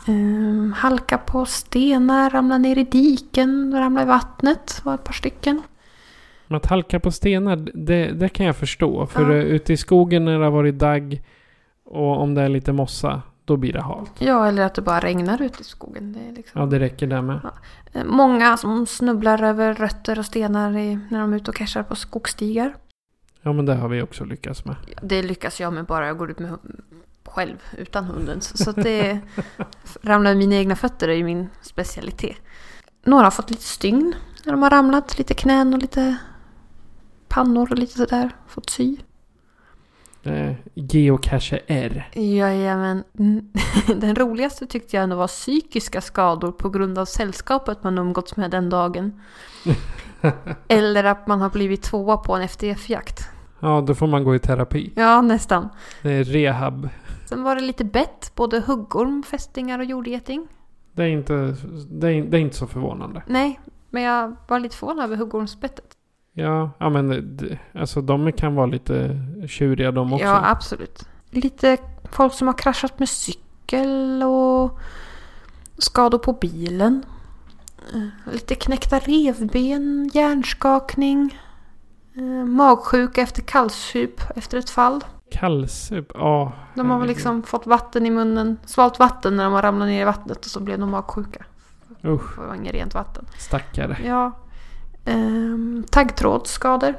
Um, 0.07 0.73
halka 0.77 1.17
på 1.17 1.45
stenar, 1.45 2.29
ramla 2.29 2.57
ner 2.57 2.77
i 2.77 2.83
diken, 2.83 3.73
ramla 3.79 4.01
i 4.01 4.05
vattnet 4.05 4.81
var 4.83 4.95
ett 4.95 5.03
par 5.03 5.13
stycken. 5.13 5.61
Men 6.47 6.57
att 6.57 6.65
halka 6.65 6.99
på 6.99 7.11
stenar, 7.11 7.55
det, 7.73 8.11
det 8.11 8.29
kan 8.29 8.45
jag 8.45 8.55
förstå. 8.55 9.05
För 9.07 9.31
Ja. 9.31 9.41
ute 9.41 9.73
i 9.73 9.77
skogen 9.77 10.25
när 10.25 10.39
det 10.39 10.43
har 10.45 10.51
varit 10.51 10.79
dagg 10.79 11.23
och 11.85 12.21
om 12.21 12.33
det 12.35 12.41
är 12.41 12.49
lite 12.49 12.71
mossa, 12.73 13.21
då 13.45 13.57
blir 13.57 13.73
det 13.73 13.81
halt. 13.81 14.11
Ja, 14.19 14.47
eller 14.47 14.63
att 14.63 14.75
det 14.75 14.81
bara 14.81 14.99
regnar 14.99 15.41
ute 15.41 15.61
i 15.61 15.63
skogen. 15.63 16.13
Det 16.13 16.19
är 16.19 16.31
liksom... 16.31 16.61
Ja, 16.61 16.67
det 16.67 16.79
räcker 16.79 17.07
där 17.07 17.21
med. 17.21 17.39
Eh, 17.93 18.03
Många 18.05 18.57
som 18.57 18.85
snubblar 18.85 19.43
över 19.43 19.73
rötter 19.73 20.19
och 20.19 20.25
stenar 20.25 20.77
i, 20.77 20.99
när 21.09 21.19
de 21.19 21.33
är 21.33 21.37
ute 21.37 21.51
och 21.51 21.57
cashar 21.57 21.83
på 21.83 21.95
skogsstigar. 21.95 22.75
Ja, 23.41 23.53
men 23.53 23.65
det 23.65 23.75
har 23.75 23.87
vi 23.89 24.01
också 24.01 24.25
lyckats 24.25 24.65
med. 24.65 24.75
Det 25.01 25.21
lyckas 25.23 25.59
jag 25.61 25.73
med 25.73 25.85
bara 25.85 26.07
jag 26.07 26.17
går 26.17 26.31
ut 26.31 26.39
med 26.39 26.57
själv 27.25 27.57
utan 27.77 28.03
hunden. 28.05 28.41
Så 28.41 28.69
att 28.69 28.75
det 28.75 29.19
ramlar 30.01 30.31
i 30.31 30.35
mina 30.35 30.55
egna 30.55 30.75
fötter 30.75 31.07
är 31.07 31.13
ju 31.13 31.23
min 31.23 31.49
specialitet. 31.61 32.37
Några 33.03 33.23
har 33.23 33.31
fått 33.31 33.49
lite 33.49 33.63
stygn 33.63 34.13
när 34.45 34.53
de 34.53 34.63
har 34.63 34.69
ramlat. 34.69 35.17
Lite 35.17 35.33
knän 35.33 35.73
och 35.73 35.79
lite 35.81 36.15
pannor 37.35 37.71
och 37.71 37.77
lite 37.77 37.93
sådär. 37.93 38.29
Fått 38.47 38.69
sy. 38.69 38.97
Eh, 40.23 40.53
geocache 40.73 41.59
R. 41.67 42.09
Jajamän. 42.13 43.03
Mm. 43.19 43.51
Den 43.99 44.15
roligaste 44.15 44.65
tyckte 44.65 44.95
jag 44.95 45.03
ändå 45.03 45.15
var 45.15 45.27
psykiska 45.27 46.01
skador 46.01 46.51
på 46.51 46.69
grund 46.69 46.97
av 46.97 47.05
sällskapet 47.05 47.83
man 47.83 47.97
umgåtts 47.97 48.35
med 48.35 48.51
den 48.51 48.69
dagen. 48.69 49.21
Eller 50.67 51.03
att 51.03 51.27
man 51.27 51.41
har 51.41 51.49
blivit 51.49 51.83
tvåa 51.83 52.17
på 52.17 52.35
en 52.35 52.41
FDF-jakt. 52.41 53.29
Ja, 53.59 53.83
då 53.87 53.95
får 53.95 54.07
man 54.07 54.23
gå 54.23 54.35
i 54.35 54.39
terapi. 54.39 54.93
Ja, 54.95 55.21
nästan. 55.21 55.69
Det 56.01 56.11
är 56.11 56.23
rehab. 56.23 56.89
Sen 57.25 57.43
var 57.43 57.55
det 57.55 57.61
lite 57.61 57.85
bett, 57.85 58.31
både 58.35 58.59
huggorm, 58.59 59.23
fästingar 59.23 59.79
och 59.79 59.85
jordgeting. 59.85 60.47
Det 60.93 61.03
är 61.03 61.07
inte, 61.07 61.55
det 61.89 62.07
är, 62.07 62.23
det 62.23 62.37
är 62.37 62.41
inte 62.41 62.55
så 62.55 62.67
förvånande. 62.67 63.23
Nej, 63.27 63.59
men 63.89 64.03
jag 64.03 64.35
var 64.47 64.59
lite 64.59 64.75
förvånad 64.75 65.05
över 65.05 65.15
huggormsbettet. 65.15 65.94
Ja, 66.37 66.71
ja 66.77 66.89
men 66.89 67.29
alltså 67.73 68.01
de 68.01 68.31
kan 68.31 68.55
vara 68.55 68.65
lite 68.65 69.17
tjuriga 69.47 69.91
de 69.91 70.13
också. 70.13 70.25
Ja, 70.25 70.49
absolut. 70.49 71.03
Lite 71.29 71.77
folk 72.11 72.33
som 72.33 72.47
har 72.47 72.57
kraschat 72.57 72.99
med 72.99 73.09
cykel 73.09 74.23
och 74.23 74.79
skador 75.77 76.17
på 76.17 76.33
bilen. 76.33 77.03
Eh, 77.93 78.33
Lite 78.33 78.55
knäckta 78.55 78.99
revben, 78.99 80.09
hjärnskakning. 80.13 81.39
eh, 82.15 82.21
Magsjuka 82.45 83.21
efter 83.21 83.41
kallsup 83.41 84.21
efter 84.35 84.57
ett 84.57 84.69
fall. 84.69 85.03
Kallsup, 85.31 86.11
ja. 86.13 86.51
De 86.75 86.89
har 86.89 86.99
väl 86.99 87.07
liksom 87.07 87.43
fått 87.43 87.67
vatten 87.67 88.05
i 88.05 88.09
munnen, 88.09 88.57
svalt 88.65 88.99
vatten 88.99 89.37
när 89.37 89.43
de 89.43 89.53
har 89.53 89.61
ramlat 89.61 89.87
ner 89.87 90.01
i 90.01 90.05
vattnet 90.05 90.37
och 90.45 90.51
så 90.51 90.59
blev 90.59 90.79
de 90.79 90.89
magsjuka. 90.89 91.45
Usch, 92.03 92.35
Det 92.41 92.47
var 92.47 92.55
inget 92.55 92.73
rent 92.73 92.93
vatten. 92.93 93.25
stackare. 93.37 93.97
Ja. 94.05 94.31
Um, 95.05 95.85
taggtrådsskador. 95.91 96.93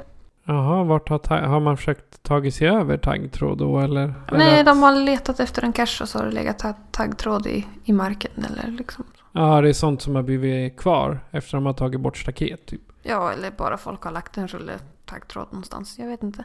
Jaha, 0.45 0.83
vart 0.83 1.09
har, 1.09 1.37
har 1.41 1.59
man 1.59 1.77
försökt 1.77 2.23
tagit 2.23 2.55
sig 2.55 2.67
över 2.67 2.97
taggtråd 2.97 3.57
då 3.57 3.79
eller? 3.79 4.13
Nej, 4.31 4.47
eller 4.53 4.63
de 4.63 4.83
att- 4.83 4.93
har 4.95 5.01
letat 5.01 5.39
efter 5.39 5.63
en 5.63 5.73
cache 5.73 6.03
och 6.03 6.09
så 6.09 6.17
har 6.19 6.25
det 6.25 6.31
legat 6.31 6.59
ta- 6.59 6.73
taggtråd 6.91 7.47
i, 7.47 7.65
i 7.83 7.93
marken 7.93 8.31
eller 8.45 8.71
liksom. 8.71 9.03
Ja, 9.31 9.61
det 9.61 9.69
är 9.69 9.73
sånt 9.73 10.01
som 10.01 10.15
har 10.15 10.23
blivit 10.23 10.77
kvar 10.77 11.19
efter 11.31 11.57
de 11.57 11.65
har 11.65 11.73
tagit 11.73 12.01
bort 12.01 12.17
staket 12.17 12.65
typ. 12.65 12.81
Ja, 13.03 13.31
eller 13.31 13.51
bara 13.51 13.77
folk 13.77 14.01
har 14.03 14.11
lagt 14.11 14.37
en 14.37 14.47
rulle 14.47 14.73
taggtråd 15.05 15.47
någonstans. 15.51 15.99
Jag 15.99 16.07
vet 16.07 16.23
inte. 16.23 16.43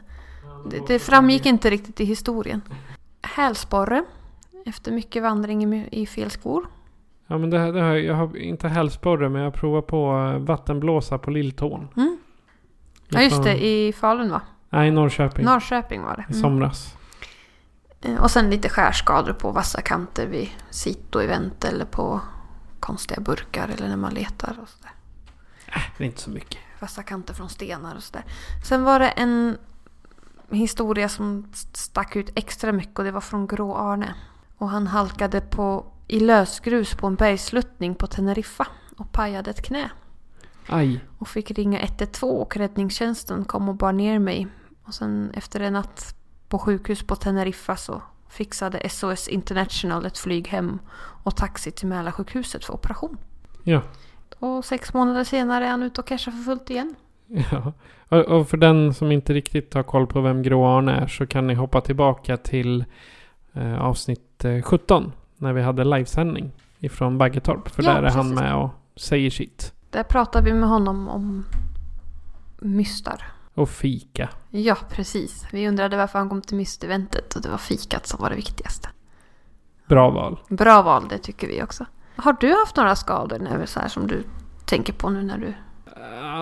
Det, 0.69 0.79
det 0.87 0.99
framgick 0.99 1.45
inte 1.45 1.69
riktigt 1.69 1.99
i 2.01 2.05
historien. 2.05 2.61
Hälsporre. 3.21 4.03
Efter 4.65 4.91
mycket 4.91 5.23
vandring 5.23 5.73
i, 5.73 5.87
i 5.91 6.05
fel 6.05 6.29
skor. 6.29 6.65
Ja 7.33 7.37
men 7.37 7.49
det, 7.49 7.71
det 7.71 7.81
har, 7.81 7.93
jag 7.95 8.15
har 8.15 8.37
inte 8.37 8.67
hälsporre 8.67 9.29
men 9.29 9.41
jag 9.41 9.51
har 9.51 9.57
provat 9.57 9.87
på 9.87 10.11
eh, 10.33 10.39
vattenblåsa 10.39 11.17
på 11.17 11.31
lilltån. 11.31 11.87
Mm. 11.97 12.17
Ja, 13.09 13.21
just 13.21 13.43
det. 13.43 13.65
I 13.65 13.93
Falun 13.93 14.31
va? 14.31 14.41
Nej, 14.69 14.91
Norrköping. 14.91 15.45
Norrköping 15.45 16.01
var 16.03 16.15
det. 16.15 16.21
I 16.21 16.31
Mm. 16.31 16.41
somras. 16.41 16.95
Eh, 18.01 18.23
Och 18.23 18.31
sen 18.31 18.49
lite 18.49 18.69
skärskador 18.69 19.33
på 19.33 19.51
vassa 19.51 19.81
kanter 19.81 20.27
vid 20.27 20.49
sito-event 20.69 21.65
eller 21.65 21.85
på 21.85 22.21
konstiga 22.79 23.21
burkar 23.21 23.67
eller 23.77 23.87
när 23.87 23.97
man 23.97 24.13
letar 24.13 24.55
och 24.61 24.69
sådär. 24.69 24.91
Det 25.97 26.03
är 26.03 26.07
inte 26.07 26.21
så 26.21 26.29
mycket. 26.29 26.57
Vassa 26.79 27.03
kanter 27.03 27.33
från 27.33 27.49
stenar 27.49 27.95
och 27.95 28.03
sådär. 28.03 28.23
Sen 28.65 28.83
var 28.83 28.99
det 28.99 29.09
en 29.09 29.57
historia 30.49 31.09
som 31.09 31.47
stack 31.73 32.15
ut 32.15 32.31
extra 32.35 32.71
mycket 32.71 32.99
och 32.99 33.05
det 33.05 33.11
var 33.11 33.21
från 33.21 33.47
Grå 33.47 33.75
Arne. 33.75 34.13
Och 34.57 34.69
han 34.69 34.87
halkade 34.87 35.41
på, 35.41 35.85
i 36.13 36.19
lösgrus 36.19 36.95
på 36.95 37.07
en 37.07 37.15
bergsluttning 37.15 37.95
på 37.95 38.07
Teneriffa 38.07 38.67
och 38.97 39.11
pajade 39.11 39.51
ett 39.51 39.61
knä. 39.61 39.91
Aj. 40.67 40.99
Och 41.17 41.27
fick 41.27 41.51
ringa 41.51 41.79
112 41.79 42.37
och 42.37 42.57
räddningstjänsten 42.57 43.45
kom 43.45 43.69
och 43.69 43.75
bar 43.75 43.93
ner 43.93 44.19
mig. 44.19 44.47
Och 44.83 44.93
sen 44.93 45.31
efter 45.33 45.59
en 45.59 45.73
natt 45.73 46.15
på 46.47 46.59
sjukhus 46.59 47.03
på 47.03 47.15
Teneriffa 47.15 47.75
så 47.75 48.01
fixade 48.29 48.89
SOS 48.89 49.27
International 49.27 50.05
ett 50.05 50.17
flyg 50.17 50.47
hem 50.47 50.79
och 51.23 51.35
taxi 51.35 51.71
till 51.71 51.87
Mälarsjukhuset 51.87 52.65
för 52.65 52.73
operation. 52.73 53.17
Ja. 53.63 53.81
Och 54.39 54.65
sex 54.65 54.93
månader 54.93 55.23
senare 55.23 55.65
är 55.65 55.69
han 55.69 55.83
ute 55.83 56.01
och 56.01 56.07
cashar 56.07 56.31
för 56.31 56.43
fullt 56.43 56.69
igen. 56.69 56.95
ja. 57.51 57.73
Och, 58.23 58.49
för 58.49 58.57
den 58.57 58.93
som 58.93 59.11
inte 59.11 59.33
riktigt 59.33 59.73
har 59.73 59.83
koll 59.83 60.07
på 60.07 60.21
vem 60.21 60.43
Grå 60.43 60.65
Arne 60.65 60.91
är 60.91 61.07
så 61.07 61.27
kan 61.27 61.47
ni 61.47 61.53
hoppa 61.53 61.81
tillbaka 61.81 62.37
till 62.37 62.85
eh, 63.53 63.81
avsnitt 63.81 64.45
eh, 64.45 64.61
17. 64.61 65.11
När 65.43 65.53
vi 65.53 65.61
hade 65.61 65.83
livesändning 65.83 66.51
ifrån 66.79 67.17
Baggetorp. 67.17 67.69
För 67.69 67.83
Ja, 67.83 67.93
där 67.93 68.03
är 68.03 68.09
han 68.09 68.23
precis. 68.23 68.39
med 68.39 68.55
och 68.55 68.69
säger 68.95 69.29
sitt. 69.29 69.73
Där 69.89 70.03
pratar 70.03 70.41
vi 70.41 70.53
med 70.53 70.69
honom 70.69 71.07
om 71.07 71.45
mystar. 72.59 73.25
Och 73.53 73.69
fika. 73.69 74.29
Ja, 74.49 74.77
precis. 74.89 75.47
Vi 75.51 75.67
undrade 75.67 75.97
varför 75.97 76.19
han 76.19 76.29
kom 76.29 76.41
till 76.41 76.57
mysteventet 76.57 77.35
och 77.35 77.41
det 77.41 77.49
var 77.49 77.57
fikat 77.57 78.07
som 78.07 78.21
var 78.21 78.29
det 78.29 78.35
viktigaste. 78.35 78.89
Bra 79.87 80.09
val. 80.09 80.39
Bra 80.49 80.81
val, 80.81 81.07
det 81.09 81.17
tycker 81.17 81.47
vi 81.47 81.63
också. 81.63 81.85
Har 82.15 82.33
du 82.39 82.53
haft 82.53 82.75
några 82.75 82.95
skador 82.95 83.39
nu 83.39 83.67
så 83.67 83.79
här 83.79 83.87
som 83.87 84.07
du 84.07 84.23
tänker 84.65 84.93
på 84.93 85.09
nu 85.09 85.23
när 85.23 85.37
du... 85.37 85.53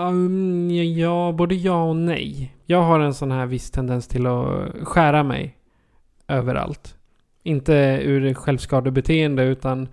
Um, 0.08 0.72
ja, 0.72 1.32
både 1.38 1.56
ja 1.56 1.84
och 1.84 1.96
nej. 1.96 2.56
Jag 2.66 2.82
har 2.82 3.00
en 3.00 3.14
sån 3.14 3.32
här 3.32 3.46
viss 3.46 3.72
tendens 3.72 4.08
till 4.08 4.28
att 4.28 4.72
skära 4.84 5.24
mig 5.24 5.58
överallt. 6.28 6.96
Inte 7.44 7.74
ur 8.04 8.34
självskadebeteende 8.34 9.44
utan 9.44 9.88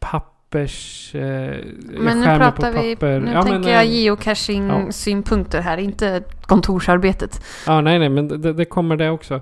pappers... 0.00 1.14
Eh, 1.14 1.56
Men 1.82 2.20
nu 2.20 2.24
pratar 2.24 2.72
vi... 2.72 2.96
papper. 2.96 3.20
Nu 3.20 3.30
Ja, 3.32 3.42
tänker 3.42 3.58
men, 3.58 3.72
jag 3.72 3.84
eh, 3.84 3.90
geocaching-synpunkter 3.90 5.60
här, 5.60 5.78
inte 5.78 6.22
kontorsarbetet. 6.42 7.44
Ja, 7.66 7.80
nej, 7.80 7.98
nej, 7.98 8.08
men 8.08 8.28
det, 8.28 8.52
det 8.52 8.64
kommer 8.64 8.96
det 8.96 9.10
också. 9.10 9.40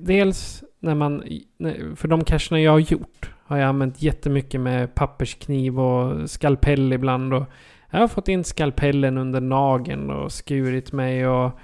Dels 0.00 0.64
när 0.80 0.94
man... 0.94 1.22
För 1.96 2.08
de 2.08 2.24
cacherna 2.24 2.60
jag 2.60 2.72
har 2.72 2.78
gjort 2.78 3.30
har 3.44 3.56
jag 3.56 3.68
använt 3.68 4.02
jättemycket 4.02 4.60
med 4.60 4.94
papperskniv 4.94 5.80
och 5.80 6.30
skalpell 6.30 6.92
ibland. 6.92 7.34
Och 7.34 7.44
jag 7.90 7.98
har 7.98 8.08
fått 8.08 8.28
in 8.28 8.44
skalpellen 8.44 9.18
under 9.18 9.40
nageln 9.40 10.10
och 10.10 10.32
skurit 10.32 10.92
mig 10.92 11.28
och, 11.28 11.58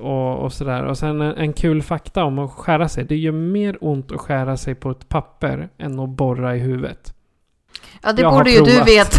och, 0.00 0.38
och 0.44 0.52
sådär. 0.52 0.84
Och 0.84 0.98
sen 0.98 1.20
en, 1.20 1.34
en 1.36 1.52
kul 1.52 1.82
fakta 1.82 2.24
om 2.24 2.38
att 2.38 2.50
skära 2.50 2.88
sig. 2.88 3.04
Det 3.04 3.16
gör 3.16 3.32
mer 3.32 3.78
ont 3.80 4.12
att 4.12 4.20
skära 4.20 4.56
sig 4.56 4.74
på 4.74 4.90
ett 4.90 5.08
papper 5.08 5.68
än 5.78 6.00
att 6.00 6.08
borra 6.08 6.56
i 6.56 6.58
huvudet. 6.58 7.14
Ja, 8.02 8.12
det 8.12 8.22
Jag 8.22 8.32
borde 8.32 8.50
ju 8.50 8.60
du 8.60 8.82
veta. 8.84 9.18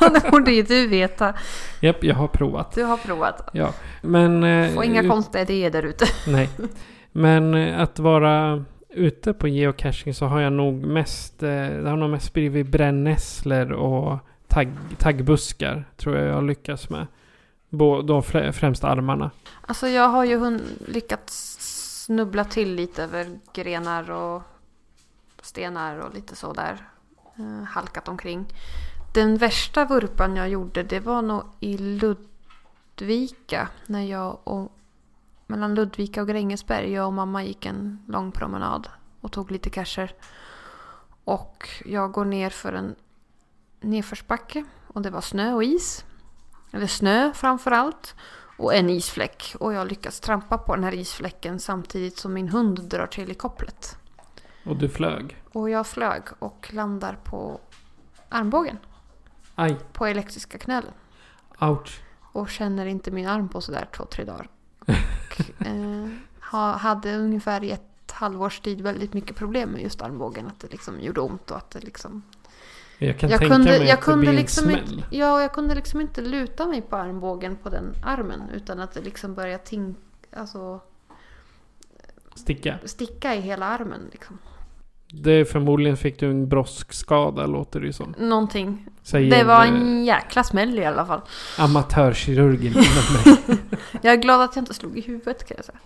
det 0.12 0.30
borde 0.30 0.52
ju 0.52 0.62
du 0.62 0.86
veta. 0.86 1.34
Japp, 1.80 2.04
jag 2.04 2.14
har 2.14 2.28
provat. 2.28 2.72
Du 2.74 2.84
har 2.84 2.96
provat. 2.96 3.50
Ja, 3.52 3.72
men... 4.02 4.44
eh, 4.44 4.70
Få 4.74 4.84
inga 4.84 5.08
konstiga 5.08 5.42
idéer 5.42 5.70
där 5.70 5.82
ute. 5.82 6.04
Nej. 6.30 6.48
Men 7.12 7.54
eh, 7.54 7.80
att 7.80 7.98
vara 7.98 8.64
ute 8.88 9.32
på 9.32 9.48
geocaching 9.48 10.14
så 10.14 10.26
har 10.26 10.40
jag 10.40 10.52
nog 10.52 10.74
mest, 10.74 11.42
eh, 11.42 11.48
det 11.48 11.90
har 11.90 11.96
nog 11.96 12.10
mest 12.10 12.32
blivit 12.32 12.66
brännässlor 12.66 13.72
och 13.72 14.18
tagg, 14.48 14.68
taggbuskar. 14.98 15.84
Tror 15.96 16.16
jag 16.16 16.26
jag 16.28 16.34
har 16.34 16.42
lyckats 16.42 16.90
med 16.90 17.06
de 18.04 18.22
främsta 18.52 18.88
armarna. 18.88 19.30
Alltså 19.66 19.88
jag 19.88 20.08
har 20.08 20.24
ju 20.24 20.60
lyckats 20.86 21.56
snubbla 22.04 22.44
till 22.44 22.74
lite 22.74 23.02
över 23.02 23.38
grenar 23.52 24.10
och 24.10 24.42
stenar 25.42 25.98
och 25.98 26.14
lite 26.14 26.36
sådär. 26.36 26.88
Eh, 27.36 27.64
halkat 27.64 28.08
omkring. 28.08 28.46
Den 29.14 29.36
värsta 29.36 29.84
vurpan 29.84 30.36
jag 30.36 30.48
gjorde 30.48 30.82
det 30.82 31.00
var 31.00 31.22
nog 31.22 31.42
i 31.60 31.78
Ludvika. 31.78 33.68
När 33.86 34.02
jag 34.02 34.38
och, 34.44 34.72
mellan 35.46 35.74
Ludvika 35.74 36.22
och 36.22 36.28
Grängesberg. 36.28 36.92
Jag 36.92 37.06
och 37.06 37.12
mamma 37.12 37.44
gick 37.44 37.66
en 37.66 38.04
lång 38.08 38.32
promenad 38.32 38.88
och 39.20 39.32
tog 39.32 39.50
lite 39.50 39.70
cacher. 39.70 40.14
Och 41.24 41.68
jag 41.84 42.12
går 42.12 42.24
ner 42.24 42.50
för 42.50 42.72
en 42.72 42.94
nedförsbacke 43.80 44.64
och 44.86 45.02
det 45.02 45.10
var 45.10 45.20
snö 45.20 45.52
och 45.52 45.64
is. 45.64 46.04
Eller 46.72 46.86
snö 46.86 47.32
framför 47.34 47.70
allt. 47.70 48.14
Och 48.56 48.74
en 48.74 48.90
isfläck. 48.90 49.54
Och 49.60 49.72
jag 49.72 49.88
lyckas 49.88 50.20
trampa 50.20 50.58
på 50.58 50.74
den 50.74 50.84
här 50.84 50.94
isfläcken 50.94 51.60
samtidigt 51.60 52.18
som 52.18 52.32
min 52.32 52.48
hund 52.48 52.82
drar 52.82 53.06
till 53.06 53.30
i 53.30 53.34
kopplet. 53.34 53.96
Och 54.64 54.76
du 54.76 54.88
flög. 54.88 55.42
Och 55.52 55.70
jag 55.70 55.86
flög 55.86 56.22
och 56.38 56.70
landar 56.72 57.18
på 57.24 57.60
armbågen. 58.28 58.78
Aj, 59.54 59.76
På 59.92 60.06
elektriska 60.06 60.58
knölen. 60.58 60.92
ouch. 61.60 62.00
Och 62.32 62.48
känner 62.50 62.86
inte 62.86 63.10
min 63.10 63.26
arm 63.26 63.48
på 63.48 63.60
sådär 63.60 63.88
två, 63.96 64.04
tre 64.04 64.24
dagar. 64.24 64.48
Och, 64.78 65.40
eh, 65.66 66.08
ha, 66.50 66.76
hade 66.76 67.16
ungefär 67.16 67.64
i 67.64 67.70
ett 67.70 68.10
halvårs 68.12 68.60
tid 68.60 68.80
väldigt 68.80 69.12
mycket 69.14 69.36
problem 69.36 69.68
med 69.68 69.82
just 69.82 70.02
armbågen. 70.02 70.46
Att 70.46 70.60
det 70.60 70.68
liksom 70.68 71.00
gjorde 71.00 71.20
ont 71.20 71.50
och 71.50 71.56
att 71.56 71.70
det 71.70 71.80
liksom... 71.80 72.22
Jag 73.02 73.18
kan 73.18 73.30
Jag 73.30 73.38
tänka 73.38 73.54
kunde, 73.54 73.70
mig 73.70 73.88
jag 73.88 73.98
att 73.98 74.00
kunde 74.04 74.26
det 74.26 74.30
blir 74.30 74.38
liksom 74.40 74.68
en 74.68 74.78
inte, 74.78 74.86
smäll. 74.88 75.04
ja, 75.10 75.40
jag 75.42 75.52
kunde 75.52 75.74
liksom 75.74 76.00
inte 76.00 76.20
luta 76.20 76.66
mig 76.66 76.82
på 76.82 76.96
armbågen 76.96 77.56
på 77.56 77.68
den 77.68 77.94
armen. 78.04 78.42
Utan 78.54 78.80
att 78.80 78.92
det 78.94 79.00
liksom 79.00 79.34
började 79.34 79.64
ting, 79.64 79.94
alltså, 80.36 80.80
Sticka. 82.34 82.78
sticka 82.84 83.34
i 83.34 83.40
hela 83.40 83.66
armen. 83.66 84.00
Liksom. 84.12 84.38
Det 85.12 85.44
förmodligen 85.44 85.96
fick 85.96 86.20
du 86.20 86.30
en 86.30 86.48
broskskada 86.48 87.46
låter 87.46 87.80
det 87.80 87.86
ju 87.86 87.92
som. 87.92 88.14
Någonting. 88.18 88.86
Säger 89.02 89.30
Det 89.38 89.44
var 89.44 89.64
en 89.64 90.04
jäkla 90.04 90.44
smäll 90.44 90.78
i 90.78 90.84
alla 90.84 91.06
fall. 91.06 91.20
amatörkirurgen 91.58 92.72
inom 92.72 92.82
mig. 93.48 93.58
Jag 94.02 94.12
är 94.14 94.16
glad 94.18 94.40
att 94.40 94.56
jag 94.56 94.62
inte 94.62 94.74
slog 94.74 94.98
i 94.98 95.00
huvudet 95.00 95.44
kan 95.48 95.54
jag 95.56 95.64
säga. 95.64 95.78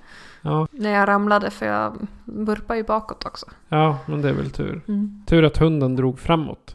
Ja, 0.43 0.69
När 0.71 0.91
jag 0.91 1.09
ramlade 1.09 1.51
för 1.51 1.67
jag 1.67 2.07
burpade 2.25 2.79
ju 2.79 2.85
bakåt 2.85 3.27
också. 3.27 3.47
ja, 3.69 3.99
men 4.07 4.23
det 4.23 4.29
är 4.29 4.33
väl 4.33 4.51
tur. 4.51 4.81
Mm. 4.89 5.23
Tur 5.27 5.43
att 5.45 5.57
hunden 5.57 5.97
drog 5.97 6.19
framåt. 6.19 6.74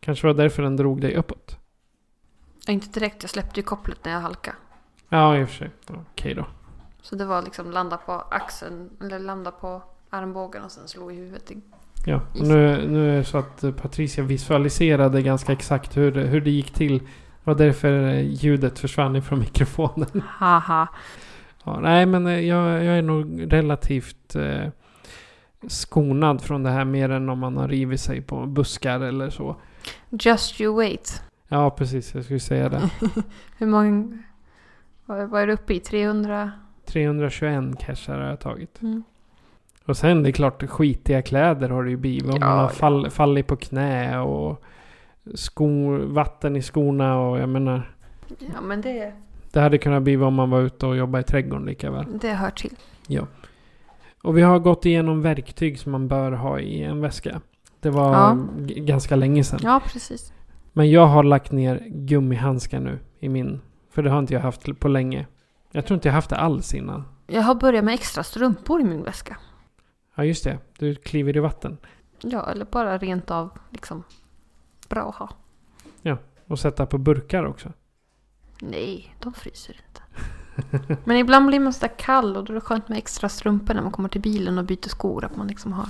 Kanske 0.00 0.26
var 0.26 0.34
därför 0.34 0.62
den 0.62 0.76
drog 0.76 1.00
dig 1.00 1.14
uppåt. 1.16 1.56
Inte 2.68 3.00
direkt, 3.00 3.22
jag 3.22 3.30
släppte 3.30 3.60
ju 3.60 3.64
kopplet 3.64 3.98
när 4.04 4.12
jag 4.12 4.20
halkade. 4.20 4.56
Ja, 5.08 5.36
i 5.38 5.44
och 5.44 5.48
för 5.48 5.56
sig. 5.56 5.70
Okej 6.12 6.34
då. 6.34 6.46
Så 7.02 7.16
det 7.16 7.24
var 7.24 7.42
liksom 7.42 7.70
landa 7.70 7.96
på 7.96 8.12
axeln, 8.12 8.90
eller 9.00 9.18
landa 9.18 9.50
på 9.50 9.82
armbågen 10.10 10.62
och 10.62 10.70
sen 10.70 10.88
slå 10.88 11.10
i 11.10 11.14
huvudet. 11.16 11.50
Ja, 12.06 12.20
och 12.40 12.46
nu, 12.48 12.86
nu 12.88 13.12
är 13.12 13.16
det 13.16 13.24
så 13.24 13.38
att 13.38 13.64
eh, 13.64 13.72
Patricia 13.72 14.24
visualiserade 14.24 15.22
ganska 15.22 15.52
exakt 15.52 15.96
hur, 15.96 16.12
det- 16.12 16.26
hur 16.26 16.40
det 16.40 16.50
gick 16.50 16.70
till. 16.74 16.98
Det 16.98 17.06
var 17.44 17.54
därför 17.54 17.92
eh, 18.08 18.20
ljudet 18.20 18.78
försvann 18.78 19.16
ifrån 19.16 19.38
mikrofonen. 19.38 20.22
Haha. 20.28 20.86
Ja, 21.64 21.80
nej, 21.80 22.06
men 22.06 22.26
eh, 22.26 22.40
jag, 22.40 22.84
jag 22.84 22.98
är 22.98 23.02
nog 23.02 23.52
relativt 23.52 24.34
eh, 24.34 24.68
skonad 25.68 26.42
från 26.42 26.62
det 26.62 26.70
här 26.70 26.84
mer 26.84 27.10
än 27.10 27.28
om 27.28 27.38
man 27.38 27.56
har 27.56 27.68
rivit 27.68 28.00
sig 28.00 28.20
på 28.22 28.46
buskar 28.46 29.00
eller 29.00 29.30
så. 29.30 29.56
Just 30.10 30.60
you 30.60 30.76
wait. 30.76 31.22
Ja, 31.48 31.70
precis. 31.70 32.14
Jag 32.14 32.24
skulle 32.24 32.40
säga 32.40 32.68
det. 32.68 32.90
Hur 33.58 33.66
många... 33.66 34.18
Vad 35.06 35.42
är 35.42 35.46
du 35.46 35.52
uppe 35.52 35.74
i? 35.74 35.80
300? 35.80 36.52
321 36.86 37.78
cashar 37.80 38.18
har 38.18 38.26
jag 38.28 38.40
tagit. 38.40 38.82
Mm. 38.82 39.02
Och 39.84 39.96
sen 39.96 40.22
det 40.22 40.28
är 40.28 40.32
klart, 40.32 40.62
skitiga 40.70 41.22
kläder 41.22 41.68
har 41.70 41.84
det 41.84 41.90
ju 41.90 41.96
blivit. 41.96 42.24
Om 42.24 42.38
Ja, 42.40 42.46
man 42.46 42.56
har 42.58 42.64
ja. 42.64 42.68
fall, 42.68 43.10
fallit 43.10 43.46
på 43.46 43.56
knä 43.56 44.18
och 44.20 44.62
skor, 45.34 45.98
vatten 45.98 46.56
i 46.56 46.62
skorna 46.62 47.18
och 47.20 47.38
jag 47.38 47.48
menar. 47.48 47.94
Ja 48.38 48.60
men 48.60 48.80
det, 48.80 49.12
Det 49.52 49.60
hade 49.60 49.78
kunnat 49.78 50.02
bli 50.02 50.16
om 50.16 50.34
man 50.34 50.50
var 50.50 50.60
ute 50.60 50.86
och 50.86 50.96
jobbade 50.96 51.20
i 51.20 51.24
trädgården 51.24 51.66
lika 51.66 51.90
väl. 51.90 52.06
det 52.20 52.32
hör 52.32 52.50
till. 52.50 52.76
Och 54.22 54.38
vi 54.38 54.42
har 54.42 54.58
gått 54.58 54.86
igenom 54.86 55.22
verktyg 55.22 55.78
som 55.78 55.92
man 55.92 56.08
bör 56.08 56.32
ha 56.32 56.60
i 56.60 56.82
en 56.82 57.00
väska. 57.00 57.40
Det 57.80 57.90
var 57.90 58.12
Ja. 58.14 58.36
ganska 58.66 59.16
länge 59.16 59.44
sedan. 59.44 59.60
Ja 59.62 59.80
precis. 59.86 60.32
Men 60.72 60.90
jag 60.90 61.06
har 61.06 61.22
lagt 61.22 61.52
ner 61.52 61.84
gummihandskar 61.88 62.80
nu 62.80 62.98
i 63.18 63.28
min. 63.28 63.60
För 63.90 64.02
det 64.02 64.10
har 64.10 64.18
inte 64.18 64.34
jag 64.34 64.40
haft 64.40 64.80
på 64.80 64.88
länge. 64.88 65.26
Jag 65.70 65.86
tror 65.86 65.94
inte 65.94 66.08
jag 66.08 66.12
haft 66.14 66.30
det 66.30 66.36
alls 66.36 66.74
innan. 66.74 67.04
Jag 67.26 67.42
har 67.42 67.54
börjat 67.54 67.84
med 67.84 67.94
extra 67.94 68.22
strumpor 68.22 68.80
i 68.80 68.84
min 68.84 69.02
väska. 69.02 69.36
Ja 70.14 70.24
just 70.24 70.44
det, 70.44 70.58
du 70.78 70.94
kliver 70.94 71.36
i 71.36 71.40
vatten. 71.40 71.78
Ja 72.20 72.50
eller 72.50 72.64
bara 72.64 72.98
rent 72.98 73.30
av 73.30 73.50
liksom 73.70 74.02
bra 74.88 75.08
att 75.08 75.14
ha. 75.14 75.28
Och 76.46 76.58
sätta 76.58 76.86
på 76.86 76.98
burkar 76.98 77.44
också. 77.44 77.72
Nej, 78.60 79.14
de 79.22 79.32
fryser 79.32 79.80
inte. 79.88 80.02
Men 81.04 81.16
ibland 81.16 81.46
blir 81.46 81.60
man 81.60 81.72
sådär 81.72 81.94
kall 81.98 82.36
och 82.36 82.44
då 82.44 82.52
är 82.52 82.54
det 82.54 82.60
skönt 82.60 82.88
med 82.88 82.98
extra 82.98 83.28
strumpor 83.28 83.74
när 83.74 83.82
man 83.82 83.92
kommer 83.92 84.08
till 84.08 84.20
bilen 84.20 84.58
och 84.58 84.64
byter 84.64 84.88
skor. 84.88 85.24
Att 85.24 85.36
man 85.36 85.46
liksom 85.46 85.72
har 85.72 85.88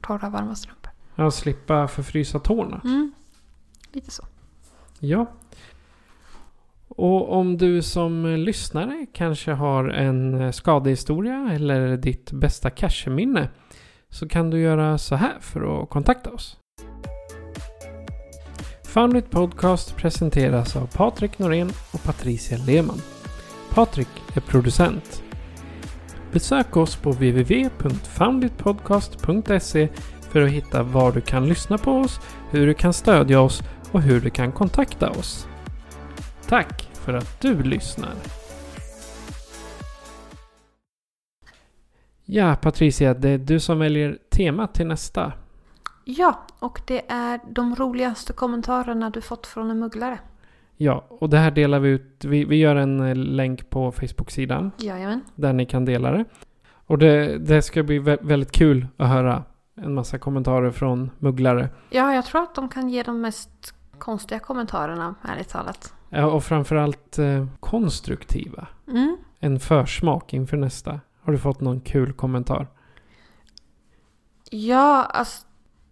torra 0.00 0.30
varma 0.30 0.54
strumpor. 0.54 0.85
Ja, 1.16 1.30
slippa 1.30 1.88
förfrysa 1.88 2.38
tårna. 2.38 2.80
Mm. 2.84 3.12
Lite 3.92 4.10
så. 4.10 4.24
Ja. 4.98 5.26
Och 6.88 7.32
om 7.32 7.58
du 7.58 7.82
som 7.82 8.26
lyssnare 8.26 9.06
kanske 9.12 9.52
har 9.52 9.88
en 9.88 10.40
eh, 10.40 10.50
skadehistoria 10.50 11.50
eller 11.52 11.96
ditt 11.96 12.32
bästa 12.32 12.70
cashminne 12.70 13.48
så 14.08 14.28
kan 14.28 14.50
du 14.50 14.60
göra 14.60 14.98
så 14.98 15.14
här 15.14 15.36
för 15.40 15.82
att 15.82 15.90
kontakta 15.90 16.30
oss. 16.30 16.56
Foundit 18.84 19.30
Podcast 19.30 19.96
presenteras 19.96 20.76
av 20.76 20.86
Patrik 20.86 21.38
Norén 21.38 21.70
och 21.92 22.02
Patricia 22.02 22.58
Lehmann. 22.58 23.00
Patrik 23.74 24.08
är 24.34 24.40
producent. 24.40 25.22
Besök 26.32 26.76
oss 26.76 26.96
på 26.96 27.10
www.founditpodcast.se 27.10 29.88
för 30.36 30.42
att 30.42 30.50
hitta 30.50 30.82
var 30.82 31.12
du 31.12 31.20
kan 31.20 31.48
lyssna 31.48 31.78
på 31.78 31.92
oss, 31.92 32.20
hur 32.50 32.66
du 32.66 32.74
kan 32.74 32.92
stödja 32.92 33.40
oss 33.40 33.62
och 33.92 34.02
hur 34.02 34.20
du 34.20 34.30
kan 34.30 34.52
kontakta 34.52 35.10
oss. 35.10 35.48
Tack 36.48 36.90
för 36.92 37.14
att 37.14 37.40
du 37.40 37.62
lyssnar. 37.62 38.10
Ja, 42.24 42.56
Patricia, 42.62 43.14
det 43.14 43.28
är 43.28 43.38
du 43.38 43.60
som 43.60 43.78
väljer 43.78 44.18
tema 44.30 44.66
till 44.66 44.86
nästa. 44.86 45.32
Ja, 46.04 46.46
och 46.58 46.80
det 46.86 47.02
är 47.08 47.40
de 47.50 47.74
roligaste 47.76 48.32
kommentarerna 48.32 49.10
du 49.10 49.20
fått 49.20 49.46
från 49.46 49.70
en 49.70 49.78
mugglare. 49.78 50.18
Ja, 50.76 51.04
och 51.08 51.30
det 51.30 51.38
här 51.38 51.50
delar 51.50 51.78
vi 51.78 51.88
ut. 51.88 52.24
Vi, 52.24 52.44
vi 52.44 52.56
gör 52.56 52.76
en 52.76 53.00
eh, 53.00 53.14
länk 53.14 53.70
på 53.70 53.92
Facebook-sidan 53.92 54.70
Jajamän. 54.78 55.20
där 55.34 55.52
ni 55.52 55.66
kan 55.66 55.84
dela 55.84 56.10
det. 56.10 56.24
Och 56.86 56.98
det, 56.98 57.38
det 57.38 57.62
ska 57.62 57.82
bli 57.82 57.98
vä- 57.98 58.18
väldigt 58.26 58.52
kul 58.52 58.86
att 58.96 59.08
höra 59.08 59.42
en 59.76 59.94
massa 59.94 60.18
kommentarer 60.18 60.70
från 60.70 61.10
mugglare. 61.18 61.68
Ja, 61.90 62.14
jag 62.14 62.24
tror 62.24 62.42
att 62.42 62.54
de 62.54 62.68
kan 62.68 62.88
ge 62.88 63.02
de 63.02 63.20
mest 63.20 63.74
konstiga 63.98 64.40
kommentarerna, 64.40 65.14
ärligt 65.22 65.48
talat. 65.48 65.94
Ja, 66.08 66.26
och 66.26 66.44
framförallt 66.44 67.18
eh, 67.18 67.46
konstruktiva. 67.60 68.66
Mm. 68.88 69.16
En 69.40 69.60
försmak 69.60 70.32
inför 70.32 70.56
nästa. 70.56 71.00
Har 71.22 71.32
du 71.32 71.38
fått 71.38 71.60
någon 71.60 71.80
kul 71.80 72.12
kommentar? 72.12 72.66
Ja, 74.50 75.04
alltså, 75.04 75.46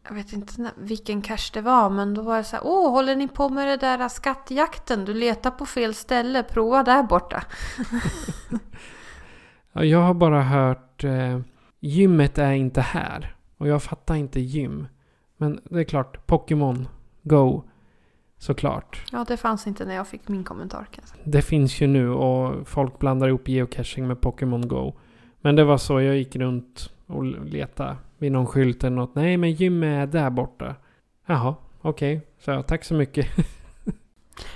jag 0.09 0.15
vet 0.15 0.33
inte 0.33 0.71
vilken 0.77 1.23
cash 1.23 1.51
det 1.53 1.61
var, 1.61 1.91
men 1.91 2.15
då 2.15 2.23
var 2.23 2.37
det 2.37 2.45
så 2.45 2.57
här, 2.57 2.67
åh, 2.67 2.91
håller 2.91 3.17
ni 3.17 3.29
på 3.29 3.49
med 3.49 3.69
det 3.69 3.77
där 3.77 4.09
skattjakten? 4.09 5.05
Du 5.05 5.15
letar 5.15 5.51
på 5.51 5.67
fel 5.67 5.95
ställe, 5.95 6.43
prova 6.43 6.83
där 6.83 7.03
borta. 7.03 7.43
Ja, 9.77 9.85
jag 9.85 9.99
har 9.99 10.15
bara 10.15 10.43
hört 10.43 11.05
eh, 11.05 11.41
gymmet 11.81 12.39
är 12.39 12.53
inte 12.53 12.81
här. 12.81 13.34
Och 13.57 13.69
jag 13.69 13.83
fattar 13.83 14.15
inte 14.15 14.41
gym. 14.41 14.87
Men 15.37 15.61
det 15.65 15.81
är 15.81 15.85
klart, 15.85 16.27
Pokémon 16.27 16.89
Go. 17.23 17.63
Såklart. 18.39 19.03
Ja, 19.13 19.25
det 19.29 19.37
fanns 19.37 19.67
inte 19.67 19.85
när 19.85 19.95
jag 19.95 20.09
fick 20.09 20.29
min 20.29 20.45
kommentar 20.45 20.79
kan 20.91 21.03
jag 21.03 21.09
säga. 21.09 21.23
Det 21.25 21.43
finns 21.43 21.81
ju 21.81 21.87
nu 21.87 22.09
och 22.11 22.69
folk 22.69 22.99
blandar 22.99 23.29
ihop 23.29 23.49
geocaching 23.49 24.07
med 24.07 24.21
Pokémon 24.21 24.69
Go. 24.69 24.93
Men 25.41 25.57
det 25.57 25.65
var 25.65 25.79
så, 25.79 26.01
jag 26.01 26.17
gick 26.17 26.37
runt 26.37 26.91
och 27.07 27.25
letade 27.25 27.97
vid 28.19 28.33
någon 28.33 28.47
skylt 28.47 28.85
eller 28.85 28.97
något. 28.97 29.15
Nej, 29.15 29.37
men 29.37 29.53
gym 29.53 29.83
är 29.83 30.07
där 30.07 30.31
borta. 30.31 30.75
Jaha, 31.27 31.55
okej. 31.81 32.27
Så 32.39 32.51
jag, 32.51 32.67
tack 32.67 32.85
så 32.85 32.95
mycket. 32.95 33.27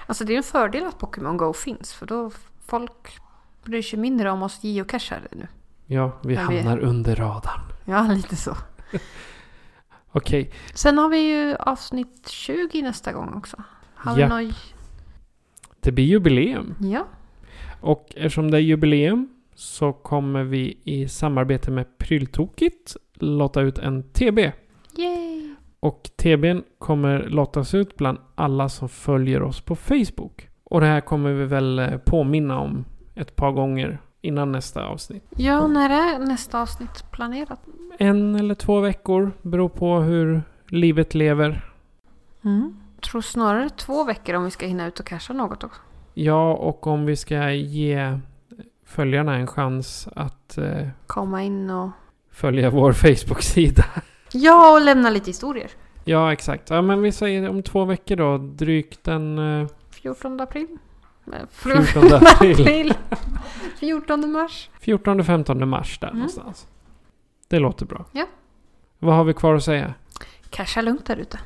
Alltså 0.06 0.24
det 0.24 0.32
är 0.32 0.36
en 0.36 0.42
fördel 0.42 0.86
att 0.86 0.98
Pokémon 0.98 1.36
Go 1.36 1.52
finns, 1.52 1.92
för 1.94 2.06
då 2.06 2.30
folk 2.66 3.18
bryr 3.64 3.82
sig 3.82 3.98
mindre 3.98 4.30
om 4.30 4.42
oss 4.42 4.64
geocachare 4.64 5.28
nu. 5.32 5.46
ja, 5.86 6.12
vi 6.24 6.34
Men 6.34 6.48
vi- 6.48 6.56
hamnar 6.60 6.78
under 6.78 7.16
radarn. 7.16 7.60
Ja, 7.84 8.02
lite 8.12 8.36
så. 8.36 8.56
Okej, 10.12 10.50
Sen 10.74 10.98
har 10.98 11.08
vi 11.08 11.18
ju 11.18 11.56
avsnitt 11.56 12.28
20 12.28 12.82
nästa 12.82 13.12
gång 13.12 13.34
också. 13.34 13.56
Har 13.94 14.18
Ja. 14.18 14.36
vi 14.38 14.46
något... 14.46 14.54
det 15.80 15.92
blir 15.92 16.04
jubileum. 16.04 16.74
Ja. 16.80 17.06
Och 17.80 18.06
eftersom 18.16 18.50
det 18.50 18.56
är 18.56 18.60
jubileum 18.60 19.28
så 19.54 19.92
kommer 19.92 20.42
vi 20.44 20.78
i 20.84 21.08
samarbete 21.08 21.70
med 21.70 21.98
Pryltokigt 21.98 22.96
låta 23.14 23.60
ut 23.60 23.78
en 23.78 24.02
TB. 24.02 24.38
Yay! 24.96 25.54
Och 25.80 26.10
TBn 26.16 26.62
kommer 26.78 27.18
lottas 27.28 27.74
ut 27.74 27.96
bland 27.96 28.18
alla 28.34 28.68
som 28.68 28.88
följer 28.88 29.42
oss 29.42 29.60
på 29.60 29.76
Facebook. 29.76 30.48
Och 30.64 30.80
det 30.80 30.86
här 30.86 31.00
kommer 31.00 31.32
vi 31.32 31.44
väl 31.44 31.78
eh, 31.78 31.96
påminna 31.98 32.58
om 32.60 32.84
ett 33.14 33.36
par 33.36 33.52
gånger 33.52 33.98
innan 34.20 34.52
nästa 34.52 34.86
avsnitt. 34.86 35.24
Ja, 35.36 35.66
när 35.66 35.90
är 35.90 36.18
nästa 36.18 36.62
avsnitt 36.62 37.10
planerat? 37.10 37.60
En 37.98 38.36
eller 38.36 38.54
två 38.54 38.80
veckor 38.80 39.32
beror 39.42 39.68
på 39.68 40.00
hur 40.00 40.42
livet 40.68 41.14
lever. 41.14 41.72
Mm. 42.44 42.80
Tror 43.00 43.20
snarare 43.20 43.68
två 43.70 44.04
veckor 44.04 44.34
om 44.34 44.44
vi 44.44 44.50
ska 44.50 44.66
hinna 44.66 44.86
ut 44.86 45.00
och 45.00 45.06
casha 45.06 45.32
något 45.34 45.64
också. 45.64 45.80
Ja, 46.14 46.54
och 46.54 46.86
om 46.86 47.06
vi 47.06 47.16
ska 47.16 47.50
ge 47.52 48.18
följarna 48.84 49.36
en 49.36 49.46
chans 49.46 50.08
att 50.16 50.58
eh, 50.58 50.88
Komma 51.06 51.42
in 51.42 51.70
och... 51.70 51.90
följa 52.30 52.70
vår 52.70 52.92
Facebook-sida. 52.92 53.84
Ja, 54.32 54.74
och 54.74 54.80
lämna 54.80 55.10
lite 55.10 55.30
historier. 55.30 55.70
Ja, 56.04 56.32
exakt. 56.32 56.70
Ja, 56.70 56.82
men 56.82 57.02
vi 57.02 57.12
säger 57.12 57.48
om 57.48 57.62
två 57.62 57.84
veckor 57.84 58.16
då. 58.16 58.38
Drygt 58.38 59.04
den 59.04 59.38
eh, 59.38 59.68
14 59.90 60.40
april. 60.40 60.78
Eh, 61.32 61.40
14 61.50 62.14
april. 62.24 62.94
14 63.80 64.32
mars. 64.32 64.70
14-15 64.80 65.64
mars 65.66 65.98
där 65.98 66.06
Mm. 66.08 66.18
någonstans. 66.18 66.66
Det 67.48 67.58
låter 67.58 67.86
bra. 67.86 68.04
Ja. 68.12 68.26
Vad 68.98 69.14
har 69.14 69.24
vi 69.24 69.34
kvar 69.34 69.54
att 69.54 69.64
säga? 69.64 69.94
Casha 70.50 70.80
lugnt 70.82 71.06
där 71.06 71.16
ute. 71.16 71.38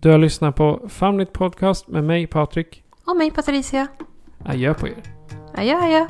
Du 0.00 0.10
har 0.10 0.18
lyssnat 0.18 0.56
på 0.56 0.88
Famligt 0.88 1.32
Podcast 1.32 1.88
med 1.88 2.04
mig 2.04 2.26
Patrik. 2.26 2.84
Och 3.04 3.16
mig 3.16 3.30
Patricia. 3.30 3.86
Adjö 4.44 4.74
på 4.74 4.88
er. 4.88 5.02
Adjö, 5.54 5.76
adjö. 5.76 6.06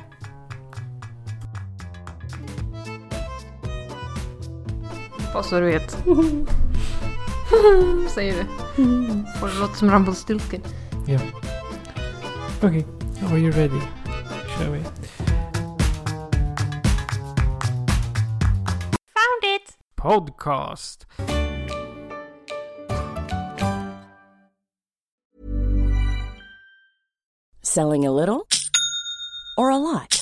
Bara 5.35 5.42
så 5.42 5.61
du 5.61 5.66
vet. 5.66 5.90
Säger 8.14 8.35
du. 8.35 8.44
Får 9.40 9.46
det 9.48 9.55
låta 9.61 9.75
som 9.75 9.90
Rumpelstiltskin. 9.90 10.61
Ja. 11.07 11.18
Okej, 12.62 12.87
are 13.30 13.38
you 13.38 13.50
ready? 13.50 13.80
kör 14.58 14.70
vi. 14.70 14.82
Found 19.14 19.44
it! 19.44 19.76
Podcast. 19.96 21.06
Selling 27.62 28.06
a 28.06 28.11
little 28.11 28.46
or 29.56 29.70
a 29.70 29.78
lot? 29.78 30.21